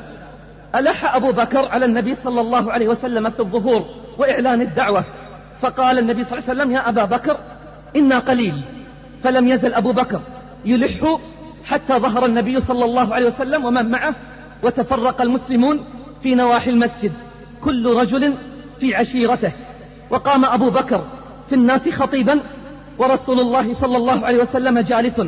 ألح 0.75 1.15
أبو 1.15 1.33
بكر 1.33 1.69
على 1.69 1.85
النبي 1.85 2.15
صلى 2.15 2.41
الله 2.41 2.73
عليه 2.73 2.89
وسلم 2.89 3.31
في 3.31 3.41
الظهور 3.41 3.87
وإعلان 4.19 4.61
الدعوة. 4.61 5.05
فقال 5.61 5.99
النبي 5.99 6.25
صلى 6.25 6.33
الله 6.33 6.51
عليه 6.51 6.61
وسلم 6.61 6.73
يا 6.73 6.89
أبا 6.89 7.05
بكر 7.05 7.37
إنا 7.97 8.19
قليل. 8.19 8.61
فلم 9.25 9.49
يزل 9.49 9.75
أبو 9.75 9.93
بكر 9.93 10.21
يلح 10.65 11.19
حتى 11.67 11.99
ظهر 11.99 12.27
النبي 12.27 12.61
صلى 12.61 12.85
الله 12.85 13.15
عليه 13.15 13.27
وسلم 13.27 13.65
ومن 13.65 13.91
معه 13.91 14.15
وتفرق 14.63 15.23
المسلمون 15.23 15.85
في 16.23 16.35
نواحي 16.35 16.71
المسجد 16.71 17.13
كل 17.61 17.95
رجل 17.95 18.35
في 18.81 18.95
عشيرته. 18.95 19.53
وقام 20.11 20.45
أبو 20.45 20.71
بكر 20.71 21.05
في 21.49 21.55
الناس 21.55 21.89
خطيبا 21.89 22.41
ورسول 22.99 23.41
الله 23.41 23.75
صلى 23.75 23.97
الله 23.97 24.27
عليه 24.27 24.39
وسلم 24.39 24.79
جالس. 24.79 25.23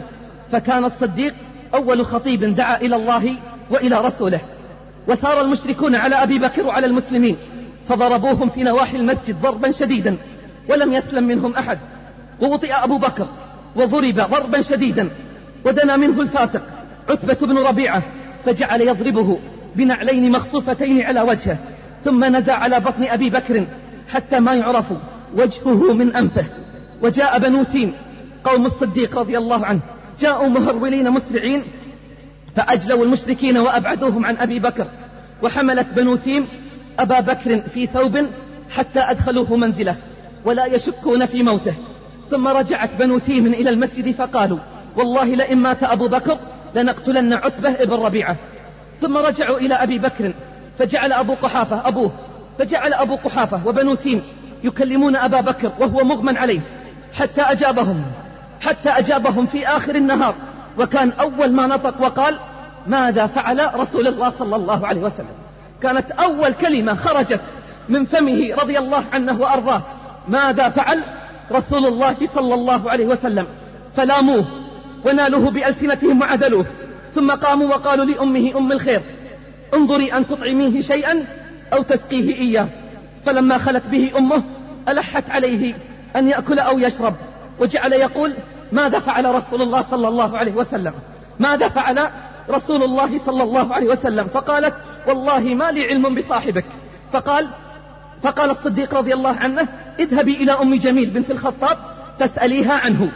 فكان 0.52 0.84
الصديق 0.84 1.34
أول 1.74 2.06
خطيب 2.06 2.44
دعا 2.44 2.76
إلى 2.80 2.96
الله 2.96 3.34
وإلى 3.70 4.00
رسوله. 4.00 4.40
وثار 5.08 5.40
المشركون 5.40 5.94
على 5.94 6.14
أبي 6.14 6.38
بكر 6.38 6.66
وعلى 6.66 6.86
المسلمين 6.86 7.36
فضربوهم 7.88 8.48
في 8.48 8.62
نواحي 8.62 8.96
المسجد 8.96 9.40
ضربا 9.42 9.72
شديدا 9.72 10.16
ولم 10.68 10.92
يسلم 10.92 11.24
منهم 11.24 11.54
أحد. 11.54 11.78
ووطئ 12.40 12.72
أبو 12.72 12.98
بكر 12.98 13.26
وضرب 13.76 14.14
ضربا 14.14 14.62
شديدا. 14.62 15.10
ودنا 15.64 15.96
منه 15.96 16.20
الفاسق 16.22 16.62
عتبة 17.08 17.46
بن 17.46 17.58
ربيعة 17.58 18.02
فجعل 18.44 18.80
يضربه 18.80 19.38
بنعلين 19.76 20.32
مخصوفتين 20.32 21.02
على 21.02 21.20
وجهه 21.20 21.58
ثم 22.04 22.36
نزع 22.36 22.54
على 22.54 22.80
بطن 22.80 23.04
أبي 23.04 23.30
بكر 23.30 23.66
حتى 24.08 24.40
ما 24.40 24.54
يعرف 24.54 24.84
وجهه 25.34 25.92
من 25.92 26.16
أنفه. 26.16 26.44
وجاء 27.02 27.38
بنو 27.38 27.62
تيم 27.62 27.92
قوم 28.44 28.66
الصديق 28.66 29.18
رضي 29.18 29.38
الله 29.38 29.66
عنه 29.66 29.80
جاءوا 30.20 30.48
مهرولين 30.48 31.10
مسرعين 31.10 31.62
فأجلوا 32.56 33.04
المشركين 33.04 33.58
وأبعدوهم 33.58 34.26
عن 34.26 34.36
أبي 34.36 34.58
بكر. 34.58 34.86
وحملت 35.42 35.86
بنو 35.96 36.16
تيم 36.16 36.48
أبا 36.98 37.20
بكر 37.20 37.60
في 37.60 37.86
ثوب 37.86 38.26
حتى 38.70 39.00
أدخلوه 39.00 39.56
منزله 39.56 39.96
ولا 40.44 40.66
يشكون 40.66 41.26
في 41.26 41.42
موته. 41.42 41.74
ثم 42.30 42.48
رجعت 42.48 42.90
بنو 42.98 43.18
تيم 43.18 43.46
إلى 43.46 43.70
المسجد 43.70 44.14
فقالوا 44.14 44.58
والله 44.98 45.24
لئن 45.24 45.58
مات 45.58 45.82
أبو 45.82 46.08
بكر 46.08 46.38
لنقتلن 46.74 47.32
عتبة 47.32 47.70
ابن 47.70 47.94
ربيعة. 47.94 48.36
ثم 49.00 49.16
رجعوا 49.16 49.58
إلى 49.58 49.74
أبي 49.74 49.98
بكر 49.98 50.34
فجعل 50.78 51.12
أبو 51.12 51.34
قحافة 51.34 51.88
أبوه 51.88 52.12
فجعل 52.58 52.92
أبو 52.92 53.16
قحافة 53.16 53.60
وبنو 53.66 53.94
تيم 53.94 54.22
يكلمون 54.64 55.16
أبا 55.16 55.40
بكر 55.40 55.72
وهو 55.80 56.04
مغمى 56.04 56.38
عليه 56.38 56.60
حتى 57.14 57.42
أجابهم 57.42 58.02
حتى 58.60 58.90
أجابهم 58.90 59.46
في 59.46 59.66
آخر 59.66 59.94
النهار. 59.94 60.34
وكان 60.78 61.10
أول 61.10 61.52
ما 61.52 61.66
نطق 61.66 62.00
وقال 62.00 62.38
ماذا 62.86 63.26
فعل 63.26 63.70
رسول 63.74 64.06
الله 64.06 64.30
صلى 64.30 64.56
الله 64.56 64.86
عليه 64.86 65.00
وسلم؟ 65.00 65.36
كانت 65.82 66.10
أول 66.10 66.52
كلمة 66.52 66.94
خرجت 66.94 67.40
من 67.88 68.04
فمه 68.04 68.54
رضي 68.62 68.78
الله 68.78 69.04
عنه 69.12 69.40
وأرضاه 69.40 69.82
ماذا 70.28 70.68
فعل 70.68 71.04
رسول 71.52 71.86
الله 71.86 72.16
صلى 72.34 72.54
الله 72.54 72.90
عليه 72.90 73.06
وسلم؟ 73.06 73.46
فلاموه. 73.96 74.44
ونالوه 75.04 75.50
بألسنتهم 75.50 76.20
وعدلوه. 76.20 76.66
ثم 77.14 77.30
قاموا 77.30 77.68
وقالوا 77.68 78.04
لأمه 78.04 78.52
أم 78.56 78.72
الخير 78.72 79.02
انظري 79.74 80.12
أن 80.12 80.26
تطعميه 80.26 80.80
شيئا 80.80 81.24
أو 81.72 81.82
تسقيه 81.82 82.34
إياه. 82.34 82.68
فلما 83.26 83.58
خلت 83.58 83.86
به 83.86 84.12
أمه 84.18 84.42
ألحت 84.88 85.30
عليه 85.30 85.74
أن 86.16 86.28
يأكل 86.28 86.58
أو 86.58 86.78
يشرب 86.78 87.14
وجعل 87.60 87.92
يقول 87.92 88.34
ماذا 88.72 88.98
فعل 88.98 89.34
رسول 89.34 89.62
الله 89.62 89.82
صلى 89.82 90.08
الله 90.08 90.38
عليه 90.38 90.52
وسلم؟ 90.52 90.92
ماذا 91.40 91.68
فعل 91.68 92.10
رسول 92.50 92.82
الله 92.82 93.18
صلى 93.18 93.42
الله 93.42 93.74
عليه 93.74 93.86
وسلم؟ 93.86 94.28
فقالت 94.28 94.74
والله 95.06 95.40
ما 95.40 95.70
لي 95.70 95.84
علم 95.84 96.14
بصاحبك. 96.14 96.64
فقال 97.12 97.48
فقال 98.22 98.50
الصديق 98.50 98.94
رضي 98.94 99.14
الله 99.14 99.36
عنه 99.36 99.68
اذهبي 99.98 100.34
إلى 100.34 100.52
أم 100.52 100.74
جميل 100.74 101.10
بنت 101.10 101.30
الخطاب 101.30 101.78
فاسأليها 102.18 102.72
عنه. 102.72 103.08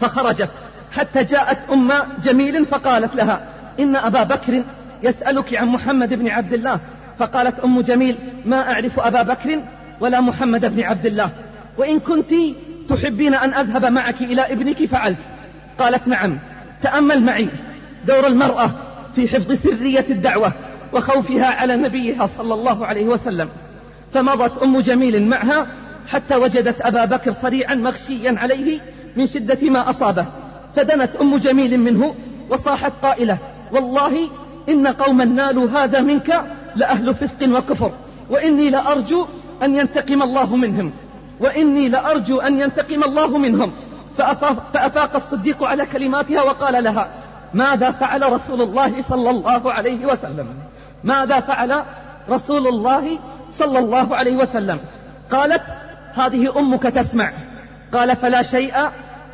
فخرجت. 0.00 0.50
حتى 0.92 1.24
جاءت 1.24 1.58
أم 1.72 1.92
جميل 2.22 2.66
فقالت 2.66 3.16
لها 3.16 3.42
إن 3.80 3.96
أبا 3.96 4.22
بكر 4.22 4.64
يسألك 5.02 5.54
عن 5.54 5.66
محمد 5.66 6.14
بن 6.14 6.28
عبد 6.28 6.52
الله. 6.52 6.80
فقالت 7.18 7.60
أم 7.60 7.80
جميل 7.80 8.16
ما 8.44 8.72
أعرف 8.72 9.00
أبا 9.00 9.22
بكر 9.22 9.62
ولا 10.00 10.20
محمد 10.20 10.66
بن 10.76 10.82
عبد 10.82 11.06
الله. 11.06 11.30
وإن 11.78 12.00
كنت 12.00 12.30
تحبين 12.88 13.34
أن 13.34 13.54
أذهب 13.54 13.84
معك 13.84 14.22
إلى 14.22 14.42
ابنك 14.52 14.84
فعلت. 14.84 15.18
قالت 15.78 16.08
نعم 16.08 16.38
تأمل 16.82 17.22
معي 17.22 17.48
دور 18.06 18.26
المرأة 18.26 18.70
في 19.14 19.28
حفظ 19.28 19.52
سرية 19.52 20.06
الدعوة 20.10 20.52
وخوفها 20.92 21.46
على 21.46 21.76
نبيها 21.76 22.26
صلى 22.38 22.54
الله 22.54 22.86
عليه 22.86 23.04
وسلم. 23.04 23.48
فمضت 24.12 24.62
أم 24.62 24.80
جميل 24.80 25.28
معها 25.28 25.66
حتى 26.08 26.36
وجدت 26.36 26.80
أبا 26.80 27.04
بكر 27.04 27.32
صريعا 27.32 27.74
مغشيا 27.74 28.36
عليه 28.38 28.80
من 29.16 29.26
شدة 29.26 29.70
ما 29.70 29.90
أصابه. 29.90 30.26
فدنت 30.74 31.16
أم 31.16 31.36
جميل 31.36 31.80
منه 31.80 32.14
وصاحت 32.50 32.92
قائلة 33.02 33.38
والله 33.72 34.28
إن 34.68 34.86
قوما 34.86 35.24
نالوا 35.24 35.68
هذا 35.70 36.00
منك 36.00 36.44
لأهل 36.76 37.14
فسق 37.14 37.56
وكفر 37.56 37.92
وإني 38.30 38.70
لأرجو 38.70 39.26
أن 39.62 39.76
ينتقم 39.76 40.22
الله 40.22 40.56
منهم 40.56 40.92
وإني 41.40 41.88
لأرجو 41.88 42.40
أن 42.40 42.60
ينتقم 42.60 43.04
الله 43.04 43.38
منهم. 43.38 43.72
فأفاق 44.16 45.16
الصديق 45.16 45.64
على 45.64 45.86
كلماتها 45.86 46.42
وقال 46.42 46.84
لها 46.84 47.08
ماذا 47.54 47.90
فعل 47.90 48.32
رسول 48.32 48.62
الله 48.62 49.02
صلى 49.02 49.30
الله 49.30 49.72
عليه 49.72 50.06
وسلم؟ 50.06 50.46
ماذا 51.04 51.40
فعل 51.40 51.82
رسول 52.30 52.66
الله 52.66 53.18
صلى 53.58 53.78
الله 53.78 54.16
عليه 54.16 54.36
وسلم؟ 54.36 54.80
قالت 55.30 55.62
هذه 56.14 56.58
أمك 56.58 56.82
تسمع. 56.82 57.32
قال 57.92 58.16
فلا 58.16 58.42
شيء 58.42 58.74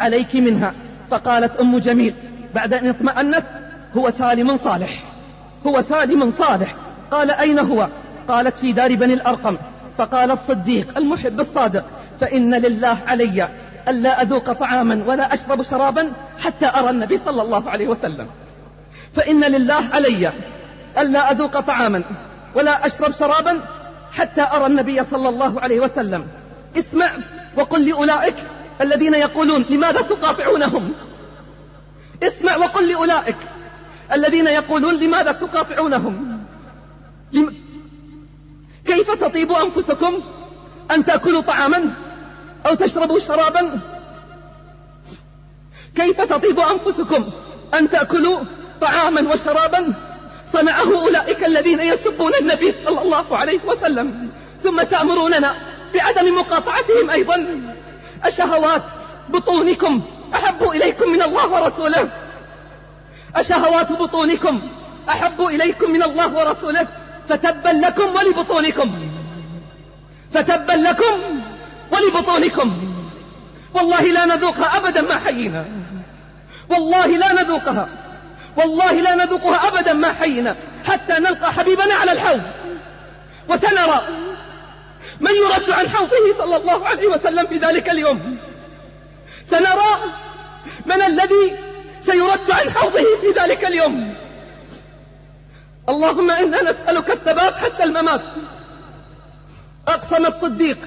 عليك 0.01 0.37
منها. 0.37 0.75
فقالت 1.11 1.57
أم 1.57 1.79
جميل 1.79 2.14
بعد 2.55 2.75
أن 2.75 2.88
اطمأنت 2.88 3.45
هو 3.97 4.11
سالم 4.11 4.57
صالح. 4.57 5.03
هو 5.67 5.83
سالم 5.83 6.31
صالح. 6.31 6.75
قال 7.11 7.31
أين 7.31 7.59
هو؟ 7.59 7.88
قالت 8.29 8.57
في 8.57 8.73
دار 8.73 8.95
بني 8.95 9.14
الأرقم. 9.14 9.59
فقال 9.99 10.31
الصديق 10.31 10.99
المحب 10.99 11.40
الصادق 11.40 11.85
فإن 12.21 12.55
لله 12.55 12.99
علي 13.07 13.49
ألا 13.88 14.23
أذوق 14.23 14.53
طعاما 14.53 15.05
ولا 15.07 15.35
أشرب 15.35 15.62
شرابا 15.62 16.12
حتى 16.38 16.67
أرى 16.67 16.90
النبي 16.90 17.19
صلى 17.19 17.43
الله 17.43 17.71
عليه 17.71 17.88
وسلم. 17.88 18.27
فإن 19.14 19.45
لله 19.45 19.85
علي 19.93 20.33
ألا 20.99 21.33
أذوق 21.33 21.61
طعاما 21.61 22.05
ولا 22.55 22.87
أشرب 22.87 23.12
شرابا 23.12 23.61
حتى 24.12 24.43
أرى 24.43 24.67
النبي 24.67 25.05
صلى 25.05 25.29
الله 25.29 25.61
عليه 25.61 25.81
وسلم. 25.81 26.27
اسمع 26.77 27.12
وقل 27.57 27.88
لأولئك 27.88 28.35
الذين 28.81 29.15
يقولون 29.15 29.63
لماذا 29.71 30.01
تقاطعونهم؟ 30.01 30.95
اسمع 32.23 32.57
وقل 32.57 32.89
لأولئك 32.89 33.37
الذين 34.13 34.47
يقولون 34.47 34.95
لماذا 34.95 35.33
تقاطعونهم؟ 35.33 36.45
لم... 37.33 37.55
كيف 38.87 39.11
تطيب 39.11 39.53
أنفسكم 39.53 40.21
أن 40.91 41.05
تأكلوا 41.05 41.43
طعاما 41.43 41.95
أو 42.67 42.75
تشربوا 42.75 43.19
شرابا؟ 43.19 43.81
كيف 45.97 46.21
تطيب 46.21 46.61
أنفسكم 46.61 47.31
أن 47.75 47.91
تأكلوا 47.91 48.41
طعاما 48.81 49.33
وشرابا؟ 49.33 49.95
صنعه 50.53 51.03
أولئك 51.03 51.45
الذين 51.45 51.81
يسبون 51.81 52.33
النبي 52.41 52.75
صلى 52.85 53.03
الله 53.03 53.37
عليه 53.37 53.61
وسلم 53.65 54.31
ثم 54.63 54.83
تأمروننا 54.83 55.55
بعدم 55.95 56.35
مقاطعتهم 56.39 57.11
أيضا. 57.11 57.61
أشهوات 58.25 58.83
بطونكم 59.29 60.03
أحب 60.35 60.63
إليكم 60.63 61.09
من 61.09 61.23
الله 61.23 61.49
ورسوله. 61.49 62.11
أشهوات 63.37 63.93
بطونكم 63.93 64.61
أحب 65.09 65.43
إليكم 65.43 65.91
من 65.91 66.03
الله 66.03 66.35
ورسوله. 66.35 66.89
فتبا 67.29 67.69
لكم 67.69 68.15
ولبطونكم. 68.15 69.09
فتبا 70.33 70.73
لكم 70.73 71.41
ولبطونكم. 71.93 72.95
والله 73.75 74.01
لا 74.01 74.25
نذوقها 74.25 74.77
أبدا 74.77 75.01
ما 75.01 75.19
حيينا. 75.19 75.65
والله 76.71 77.07
لا 77.07 77.43
نذوقها. 77.43 77.89
والله 78.57 78.93
لا 78.93 79.15
نذوقها 79.15 79.69
أبدا 79.69 79.93
ما 79.93 80.13
حيينا. 80.13 80.57
حتى 80.87 81.13
نلقى 81.13 81.53
حبيبنا 81.53 81.95
على 81.95 82.13
الحوض. 82.13 82.43
وسنرى 83.49 84.03
من 85.20 85.31
يرد 85.31 85.70
عن 85.70 85.88
حوضه 85.88 86.38
صلى 86.38 86.57
الله 86.57 86.87
عليه 86.87 87.07
وسلم 87.07 87.46
في 87.46 87.59
ذلك 87.59 87.90
اليوم. 87.90 88.38
سنرى 89.50 90.12
من 90.87 91.03
الذي 91.03 91.57
سيرد 92.07 92.50
عن 92.50 92.70
حوضه 92.70 93.05
في 93.20 93.40
ذلك 93.40 93.64
اليوم. 93.64 94.14
اللهم 95.88 96.31
إنا 96.31 96.62
نسألك 96.62 97.11
الثبات 97.11 97.57
حتى 97.57 97.85
الممات. 97.85 98.22
أقسم 99.88 100.27
الصديق 100.27 100.79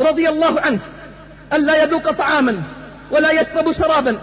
رضي 0.00 0.28
الله 0.28 0.60
عنه 0.60 0.80
ألا 1.52 1.82
يذوق 1.82 2.10
طعاما 2.10 2.62
ولا 3.10 3.30
يشرب 3.30 3.72
شرابا 3.72 4.18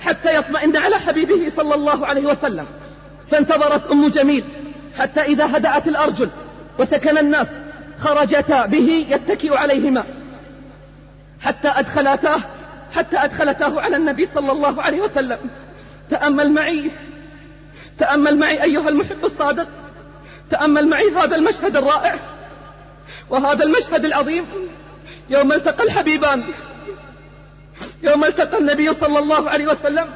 حتى 0.00 0.36
يطمئن 0.36 0.76
على 0.76 0.98
حبيبه 0.98 1.50
صلى 1.56 1.74
الله 1.74 2.06
عليه 2.06 2.26
وسلم. 2.26 2.66
فانتظرت 3.30 3.90
أم 3.90 4.08
جميل 4.08 4.44
حتى 4.98 5.20
إذا 5.20 5.56
هدأت 5.56 5.88
الأرجل 5.88 6.30
وسكن 6.78 7.18
الناس 7.18 7.46
خرجتا 8.00 8.66
به 8.66 9.06
يتكئ 9.08 9.56
عليهما. 9.56 10.04
حتى 11.40 11.68
أدخلتاه 11.68 12.40
حتى 12.92 13.16
أدخلتاه 13.16 13.80
على 13.80 13.96
النبي 13.96 14.26
صلى 14.34 14.52
الله 14.52 14.82
عليه 14.82 15.00
وسلم. 15.00 15.38
تأمل 16.10 16.52
معي. 16.52 16.90
تأمل 17.98 18.38
معي 18.38 18.62
أيها 18.62 18.88
المحب 18.88 19.24
الصادق. 19.24 19.68
تأمل 20.50 20.88
معي 20.88 21.10
هذا 21.10 21.36
المشهد 21.36 21.76
الرائع. 21.76 22.14
وهذا 23.30 23.64
المشهد 23.64 24.04
العظيم. 24.04 24.44
يوم 25.30 25.52
التقى 25.52 25.84
الحبيبان. 25.84 26.44
يوم 28.02 28.24
التقى 28.24 28.58
النبي 28.58 28.94
صلى 28.94 29.18
الله 29.18 29.50
عليه 29.50 29.66
وسلم 29.66 30.06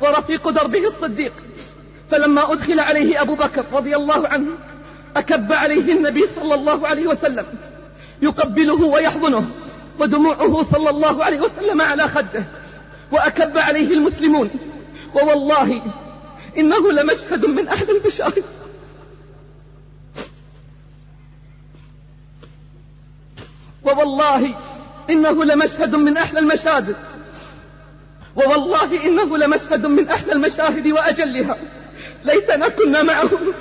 ورفيق 0.00 0.48
دربه 0.48 0.86
الصديق. 0.86 1.32
فلما 2.10 2.52
أدخل 2.52 2.80
عليه 2.80 3.22
أبو 3.22 3.34
بكر 3.34 3.64
رضي 3.72 3.96
الله 3.96 4.28
عنه 4.28 4.48
أكب 5.16 5.52
عليه 5.52 5.92
النبي 5.92 6.24
صلى 6.36 6.54
الله 6.54 6.88
عليه 6.88 7.06
وسلم. 7.06 7.46
يقبله 8.22 8.84
ويحضنه 8.84 9.50
ودموعه 9.98 10.70
صلى 10.72 10.90
الله 10.90 11.24
عليه 11.24 11.40
وسلم 11.40 11.80
على 11.80 12.08
خده. 12.08 12.44
وأكب 13.12 13.58
عليه 13.58 13.94
المسلمون. 13.94 14.50
ووالله 15.14 15.82
إنه 16.58 16.92
لمشهد 16.92 17.46
من 17.46 17.68
أهل 17.68 17.90
المشاهد 17.90 18.44
ووالله 23.84 24.54
إنه 25.10 25.44
لمشهد 25.44 25.96
من 25.96 26.16
أحلى 26.16 26.38
المشاهد. 26.38 26.96
ووالله 28.36 29.04
إنه 29.04 29.38
لمشهد 29.38 29.86
من 29.86 30.08
أحلى 30.08 30.32
المشاهد 30.32 30.86
وأجلها. 30.86 31.56
ليتنا 32.24 32.68
كنا 32.68 33.02
معهم. 33.02 33.52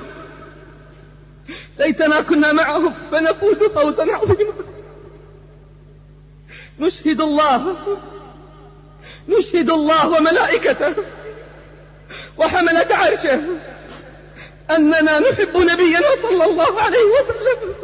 ليتنا 1.79 2.21
كنا 2.21 2.51
معهم 2.51 2.93
فنفوز 3.11 3.63
فوزا 3.63 4.03
عظيما. 4.13 4.53
نشهد 6.79 7.21
الله 7.21 7.75
نشهد 9.27 9.69
الله 9.69 10.09
وملائكته 10.09 10.95
وحملة 12.37 12.87
عرشه 12.95 13.41
أننا 14.71 15.19
نحب 15.19 15.57
نبينا 15.57 16.09
صلى 16.21 16.45
الله 16.45 16.81
عليه 16.81 17.03
وسلم 17.03 17.75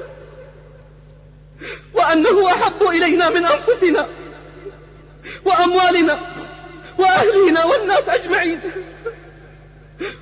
وأنه 1.94 2.48
أحب 2.48 2.84
إلينا 2.84 3.30
من 3.30 3.46
أنفسنا 3.46 4.08
وأموالنا 5.46 6.20
وأهلنا 6.98 7.66
والناس 7.66 8.10
أجمعين. 8.10 8.62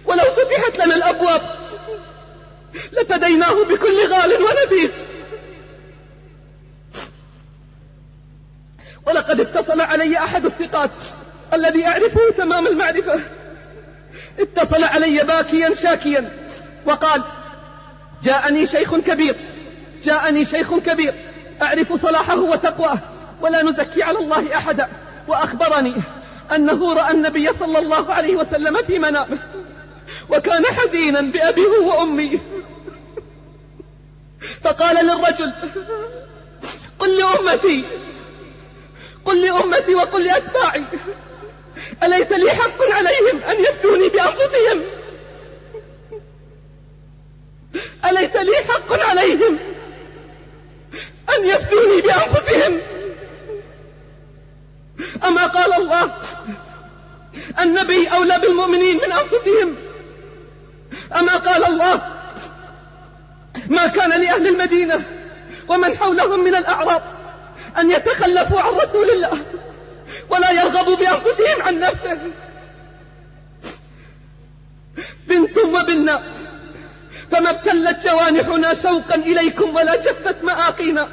ولو 0.06 0.24
فتحت 0.24 0.86
لنا 0.86 0.96
الأبواب 0.96 1.57
لفديناه 2.92 3.64
بكل 3.64 4.08
غال 4.08 4.34
ونفيس. 4.34 4.92
ولقد 9.08 9.40
اتصل 9.40 9.82
علي 9.82 10.18
أحد 10.18 10.46
الثقات 10.46 10.92
الذي 11.54 11.86
أعرفه 11.86 12.32
تمام 12.38 12.68
المعرفة. 12.68 13.20
اتصل 14.40 14.84
علي 14.84 15.24
باكيا 15.24 15.74
شاكيا 15.74 16.32
وقال 16.86 17.24
جاءني 18.24 18.68
شيخ 18.68 18.96
كبير 18.96 19.36
جاءني 20.04 20.46
شيخ 20.46 20.78
كبير 20.78 21.16
أعرف 21.62 21.94
صلاحه 22.02 22.40
وتقواه 22.40 23.00
ولا 23.42 23.64
نزكي 23.64 24.04
على 24.04 24.20
الله 24.20 24.58
أحدا. 24.58 24.90
وأخبرني 25.28 25.96
أنه 26.56 26.94
رأى 26.94 27.12
النبي 27.12 27.50
صلى 27.60 27.80
الله 27.80 28.14
عليه 28.14 28.36
وسلم 28.36 28.78
في 28.84 29.00
منامه 29.00 29.38
وكان 30.30 30.66
حزينا 30.66 31.22
بأبيه 31.22 31.80
وأمي. 31.84 32.40
فقال 34.64 35.06
للرجل 35.06 35.54
قل 37.00 37.18
لأمتي 37.18 37.86
قل 39.26 39.46
لأمتي 39.46 39.96
وقل 39.96 40.26
لأتباعي 40.26 40.84
أليس 42.04 42.32
لي 42.32 42.52
حق 42.52 42.82
عليهم 42.92 43.44
أن 43.44 43.60
يفتوني 43.60 44.10
بأنفسهم؟ 44.10 44.84
أليس 48.06 48.36
لي 48.36 48.56
حق 48.56 48.94
عليهم 48.94 49.60
أن 51.38 51.46
يفتوني 51.46 52.02
بأنفسهم؟ 52.02 52.82
أما 55.26 55.48
قال 55.48 55.74
الله 55.74 56.14
النبي 57.60 58.08
أولى 58.08 58.40
بالمؤمنين 58.40 58.98
من 58.98 59.12
أنفسهم. 59.12 59.76
أما 61.16 61.38
قال 61.38 61.66
الله 61.66 62.17
ما 63.70 63.88
كان 63.88 64.10
لأهل 64.10 64.48
المدينة 64.48 65.04
ومن 65.68 65.98
حولهم 65.98 66.44
من 66.44 66.56
الأعراب 66.56 67.02
أن 67.78 67.92
يتخلفوا 67.92 68.62
عن 68.62 68.74
رسول 68.74 69.10
الله 69.10 69.42
ولا 70.30 70.52
يرغبوا 70.52 70.96
بأنفسهم 70.96 71.62
عن 71.62 71.80
نفسه. 71.80 72.18
بنتم 75.28 75.76
وبنا 75.76 76.24
فما 77.32 77.50
ابتلت 77.50 78.08
جوانحنا 78.08 78.74
شوقا 78.74 79.16
إليكم 79.16 79.76
ولا 79.76 79.96
جفت 79.96 80.44
مآقينا. 80.44 81.10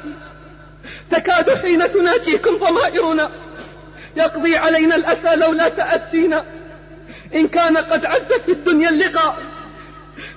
تكاد 1.11 1.61
حين 1.61 1.91
تناجيكم 1.91 2.57
ضمائرنا. 2.57 3.31
يقضي 4.15 4.57
علينا 4.57 4.95
الأسى 4.95 5.35
لولا 5.35 5.69
تأسينا 5.69 6.45
إن 7.35 7.47
كان 7.47 7.77
قد 7.77 8.05
عز 8.05 8.33
في 8.45 8.51
الدنيا 8.51 8.89
اللقاء 8.89 9.37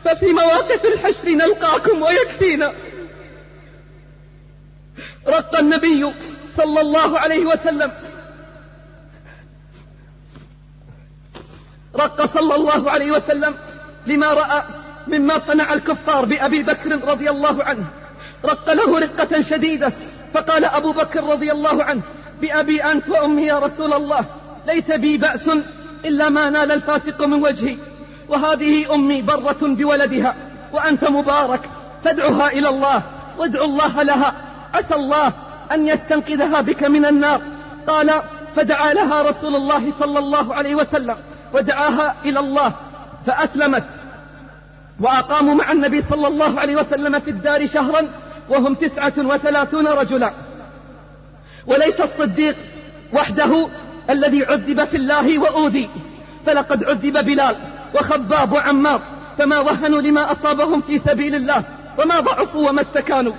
ففي 0.05 0.27
مواقف 0.27 0.85
الحشر 0.85 1.29
نلقاكم 1.29 2.03
ويكفينا. 2.03 2.73
رق 5.29 5.59
النبي 5.59 6.13
صلى 6.57 6.81
الله 6.81 7.19
عليه 7.19 7.47
وسلم. 7.47 7.93
رق 11.97 12.35
صلى 12.35 12.55
الله 12.55 12.91
عليه 12.91 13.11
وسلم 13.11 13.55
لما 14.07 14.33
رأى 14.33 14.63
مما 15.07 15.39
صنع 15.47 15.75
الكفار 15.75 16.25
بأبي 16.25 16.63
بكر 16.63 17.09
رضي 17.09 17.31
الله 17.31 17.65
عنه. 17.65 17.87
رق 18.45 18.73
له 18.73 18.99
رقة 18.99 19.41
شديدة. 19.41 19.93
فقال 20.35 20.65
أبو 20.65 20.93
بكر 20.93 21.25
رضي 21.25 21.53
الله 21.53 21.85
عنه 21.85 22.03
بأبي 22.41 22.85
أنت 22.85 23.09
وأمي 23.09 23.47
يا 23.47 23.59
رسول 23.59 23.93
الله 23.93 24.27
ليس 24.67 24.91
بي 24.91 25.17
بأس 25.17 25.51
إلا 26.05 26.29
ما 26.29 26.51
نال 26.51 26.73
الفاسق 26.73 27.23
من 27.23 27.43
وجهي. 27.43 27.77
وهذه 28.29 28.95
أمي 28.95 29.23
برة 29.23 29.59
بولدها 29.63 30.35
وأنت 30.73 31.05
مبارك 31.05 31.61
فادعها 32.05 32.49
إلى 32.49 32.69
الله 32.69 33.03
وادعو 33.39 33.65
الله 33.65 34.03
لها 34.03 34.35
عسى 34.75 34.95
الله 34.95 35.33
أن 35.73 35.89
يستنقذها 35.89 36.61
بك 36.61 36.85
من 36.85 37.05
النار. 37.05 37.41
قال 37.87 38.23
فدعا 38.57 38.93
لها 38.93 39.23
رسول 39.23 39.57
الله 39.57 39.93
صلى 39.99 40.19
الله 40.19 40.55
عليه 40.55 40.75
وسلم 40.75 41.17
ودعاها 41.55 42.15
إلى 42.25 42.41
الله 42.41 42.73
فأسلمت. 43.27 43.85
وأقاموا 45.01 45.55
مع 45.55 45.73
النبي 45.73 46.03
صلى 46.03 46.29
الله 46.29 46.61
عليه 46.61 46.77
وسلم 46.77 47.19
في 47.19 47.31
الدار 47.31 47.67
شهرا 47.67 48.09
وهم 48.49 48.75
تسعة 48.75 49.13
وثلاثون 49.19 49.87
رجلا. 49.87 50.33
وليس 51.67 52.01
الصديق 52.01 52.57
وحده 53.13 53.69
الذي 54.11 54.45
عذب 54.45 54.85
في 54.85 54.97
الله 54.97 55.39
وأوذي 55.39 55.89
فلقد 56.47 56.85
عذب 56.85 57.25
بلال. 57.25 57.57
وخباب 57.95 58.53
وعمار 58.53 59.03
فما 59.39 59.59
وهنوا 59.59 60.01
لما 60.01 60.33
أصابهم 60.33 60.81
في 60.81 60.99
سبيل 60.99 61.35
الله 61.35 61.63
وما 61.99 62.21
ضعفوا 62.21 62.69
وما 62.69 62.81
استكانوا. 62.81 63.33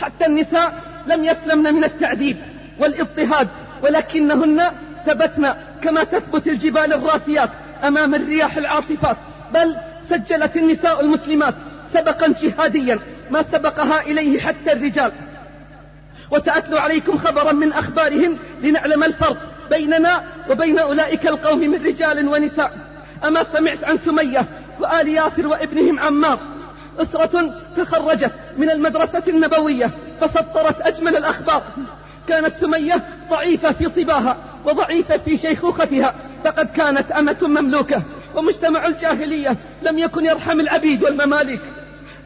حتى 0.00 0.26
النساء 0.26 0.74
لم 1.06 1.24
يسلمن 1.24 1.74
من 1.74 1.84
التعذيب 1.84 2.36
والاضطهاد 2.78 3.48
ولكنهن 3.82 4.62
ثبتن 5.06 5.54
كما 5.82 6.04
تثبت 6.04 6.46
الجبال 6.46 6.92
الراسيات 6.92 7.50
أمام 7.84 8.14
الرياح 8.14 8.56
العاصفات 8.56 9.16
بل 9.54 9.76
سجلت 10.08 10.56
النساء 10.56 11.00
المسلمات 11.00 11.54
سبقا 11.92 12.34
جهاديا 12.42 12.98
ما 13.30 13.42
سبقها 13.42 14.00
إليه 14.00 14.40
حتى 14.40 14.72
الرجال. 14.72 15.12
وسأتلو 16.30 16.78
عليكم 16.78 17.18
خبرا 17.18 17.52
من 17.52 17.72
أخبارهم 17.72 18.36
لنعلم 18.62 19.04
الفرق 19.04 19.36
بيننا 19.70 20.22
وبين 20.50 20.78
أولئك 20.78 21.26
القوم 21.26 21.58
من 21.58 21.86
رجال 21.86 22.28
ونساء. 22.28 22.89
أما 23.24 23.44
سمعت 23.52 23.84
عن 23.84 23.98
سمية 23.98 24.46
وآل 24.80 25.08
ياسر 25.08 25.46
وابنهم 25.46 25.98
عمار 25.98 26.38
أسرة 26.98 27.54
تخرجت 27.76 28.32
من 28.56 28.70
المدرسة 28.70 29.22
النبوية 29.28 29.90
فسطرت 30.20 30.80
أجمل 30.80 31.16
الأخبار. 31.16 31.62
كانت 32.28 32.56
سمية 32.56 33.02
ضعيفة 33.30 33.72
في 33.72 33.88
صباها 33.96 34.36
وضعيفة 34.64 35.16
في 35.16 35.36
شيخوختها 35.36 36.14
فقد 36.44 36.70
كانت 36.70 37.12
أمة 37.12 37.36
مملوكة 37.42 38.02
ومجتمع 38.36 38.86
الجاهلية 38.86 39.56
لم 39.82 39.98
يكن 39.98 40.24
يرحم 40.24 40.60
العبيد 40.60 41.02
والمماليك. 41.04 41.60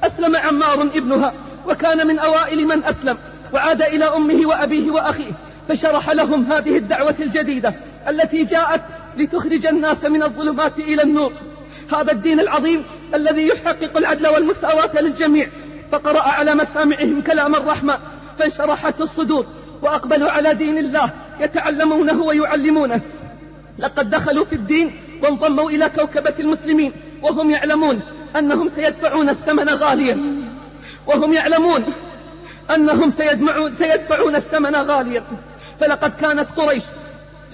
أسلم 0.03 0.37
عمار 0.37 0.83
ابنها 0.83 1.33
وكان 1.67 2.07
من 2.07 2.19
أوائل 2.19 2.67
من 2.67 2.85
أسلم 2.85 3.19
وعاد 3.53 3.83
إلى 3.83 4.05
أمه 4.05 4.47
وأبيه 4.47 4.91
وأخيه 4.91 5.33
فشرح 5.69 6.11
لهم 6.11 6.53
هذه 6.53 6.77
الدعوة 6.77 7.15
الجديدة 7.21 7.75
التي 8.09 8.45
جاءت 8.45 8.81
لتخرج 9.17 9.67
الناس 9.67 10.05
من 10.05 10.23
الظلمات 10.23 10.79
إلى 10.79 11.03
النور. 11.03 11.33
هذا 11.93 12.13
الدين 12.13 12.41
العظيم 12.41 12.85
الذي 13.15 13.49
يحقق 13.49 13.97
العدل 13.97 14.27
والمساواة 14.27 15.01
للجميع. 15.01 15.49
فقرأ 15.91 16.23
على 16.23 16.55
مسامعهم 16.55 17.23
كلام 17.23 17.55
الرحمة 17.55 17.99
فانشرحت 18.39 19.01
الصدور 19.01 19.47
وأقبلوا 19.83 20.31
على 20.31 20.55
دين 20.55 20.79
الله 20.79 21.11
يتعلمونه 21.41 22.23
ويعلمونه. 22.23 23.01
لقد 23.79 24.11
دخلوا 24.11 24.45
في 24.45 24.55
الدين 24.55 24.93
وانضموا 25.23 25.71
إلى 25.71 25.89
كوكبة 25.89 26.35
المسلمين 26.41 26.93
وهم 27.23 27.51
يعلمون 27.51 28.01
أنهم 28.37 28.69
سيدفعون 28.69 29.29
الثمن 29.29 29.69
غاليا. 29.69 30.45
وهم 31.07 31.33
يعلمون 31.33 31.85
أنهم 32.75 33.11
سيدفعون 33.79 34.37
الثمن 34.37 34.75
غاليا. 34.75 35.25
فلقد 35.81 36.15
كانت 36.21 36.51
قريش 36.51 36.85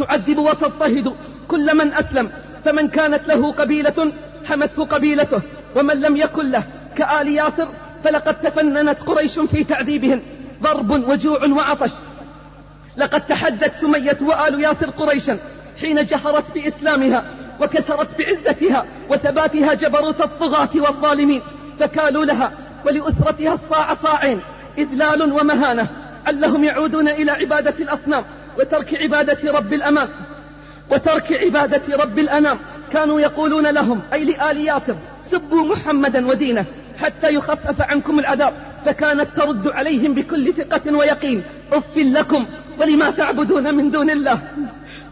تعذب 0.01 0.39
وتضطهد. 0.39 1.15
كل 1.49 1.77
من 1.77 1.93
أسلم 1.93 2.31
فمن 2.65 2.89
كانت 2.89 3.29
له 3.29 3.53
قبيلة 3.53 4.13
حمته 4.45 4.85
قبيلته. 4.85 5.41
ومن 5.77 6.01
لم 6.01 6.17
يكن 6.17 6.51
له 6.51 6.63
كآل 6.97 7.29
ياسر 7.29 7.69
فلقد 8.05 8.41
تفننت 8.41 9.03
قريش 9.03 9.39
في 9.39 9.65
تعذيبهم. 9.65 10.23
ضرب 10.63 10.91
وجوع 11.09 11.47
وعطش. 11.47 11.93
لقد 12.97 13.27
تحدت 13.27 13.73
سمية 13.81 14.19
وآل 14.23 14.61
ياسر 14.61 14.91
قريشا 14.91 15.39
حين 15.81 16.05
جهرت 16.05 16.55
بإسلامها 16.55 17.25
وكسرت 17.61 18.09
بعزتها 18.19 18.85
وثباتها 19.11 19.75
جبروت 19.75 20.21
الطغاة 20.21 20.71
والظالمين. 20.75 21.43
فكالوا 21.81 22.25
لها 22.25 22.53
ولأسرتها 22.87 23.55
الصاع 23.55 23.95
صاعين 23.95 24.41
إذلال 24.79 25.33
ومهانة. 25.33 25.87
علهم 26.27 26.65
يعودون 26.65 27.09
إلى 27.09 27.31
عبادة 27.31 27.75
الأصنام. 27.81 28.25
وترك 28.59 29.03
عبادة 29.03 29.53
رب 29.53 29.73
الأمان 29.73 30.09
وترك 30.91 31.33
عبادة 31.33 31.97
رب 31.97 32.19
الأنام. 32.19 32.59
كانوا 32.93 33.21
يقولون 33.21 33.67
لهم 33.67 34.01
أي 34.13 34.25
لآل 34.25 34.57
ياسر 34.57 34.97
سبوا 35.31 35.65
محمدا 35.65 36.27
ودينه 36.27 36.65
حتى 36.99 37.35
يخفف 37.35 37.81
عنكم 37.81 38.19
العذاب. 38.19 38.53
فكانت 38.85 39.29
ترد 39.37 39.69
عليهم 39.69 40.15
بكل 40.15 40.53
ثقة 40.53 40.97
ويقين. 40.97 41.43
أف 41.73 41.97
لكم 41.97 42.47
ولما 42.81 43.11
تعبدون 43.11 43.75
من 43.75 43.91
دون 43.91 44.11
الله؟ 44.11 44.43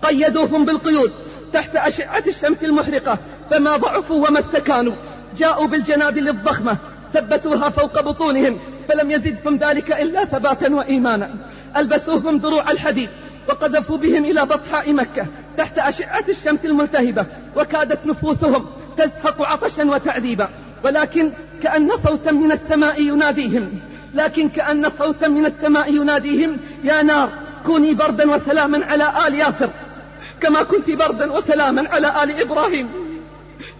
قيدوهم 0.02 0.64
بالقيود 0.64 1.12
تحت 1.52 1.76
أشعة 1.76 2.22
الشمس 2.26 2.64
المحرقة. 2.64 3.18
فما 3.50 3.76
ضعفوا 3.76 4.28
وما 4.28 4.40
استكانوا. 4.40 4.94
جاءوا 5.36 5.66
بالجنادل 5.66 6.28
الضخمة 6.28 6.76
ثبتوها 7.14 7.68
فوق 7.68 8.00
بطونهم. 8.00 8.58
فلم 8.88 9.10
يزدهم 9.10 9.56
ذلك 9.56 9.92
إلا 9.92 10.24
ثباتا 10.24 10.74
وإيمانا. 10.74 11.34
ألبسوهم 11.76 12.38
دروع 12.38 12.70
الحديد. 12.70 13.08
وقذفوا 13.48 13.96
بهم 13.96 14.24
إلى 14.24 14.46
بطحاء 14.46 14.92
مكة 14.92 15.26
تحت 15.56 15.78
أشعة 15.78 16.24
الشمس 16.28 16.64
الملتهبة 16.64 17.26
وكادت 17.56 18.06
نفوسهم 18.06 18.66
تزهق 18.96 19.42
عطشا 19.42 19.84
وتعذيبا. 19.84 20.48
ولكن 20.84 21.32
كأن 21.62 21.90
صوتا 22.06 22.30
من 22.30 22.52
السماء 22.52 23.02
يناديهم 23.02 23.80
لكن 24.14 24.48
كأن 24.48 24.90
صوتا 24.98 25.28
من 25.28 25.46
السماء 25.46 25.94
يناديهم 25.94 26.56
يا 26.84 27.02
نار 27.02 27.30
كوني 27.66 27.94
بردا 27.94 28.34
وسلاما 28.34 28.86
على 28.86 29.26
آل 29.26 29.34
ياسر 29.34 29.70
كما 30.40 30.62
كنت 30.62 30.90
بردا 30.90 31.32
وسلاما 31.32 31.88
على 31.88 32.22
آل 32.22 32.40
إبراهيم. 32.40 32.88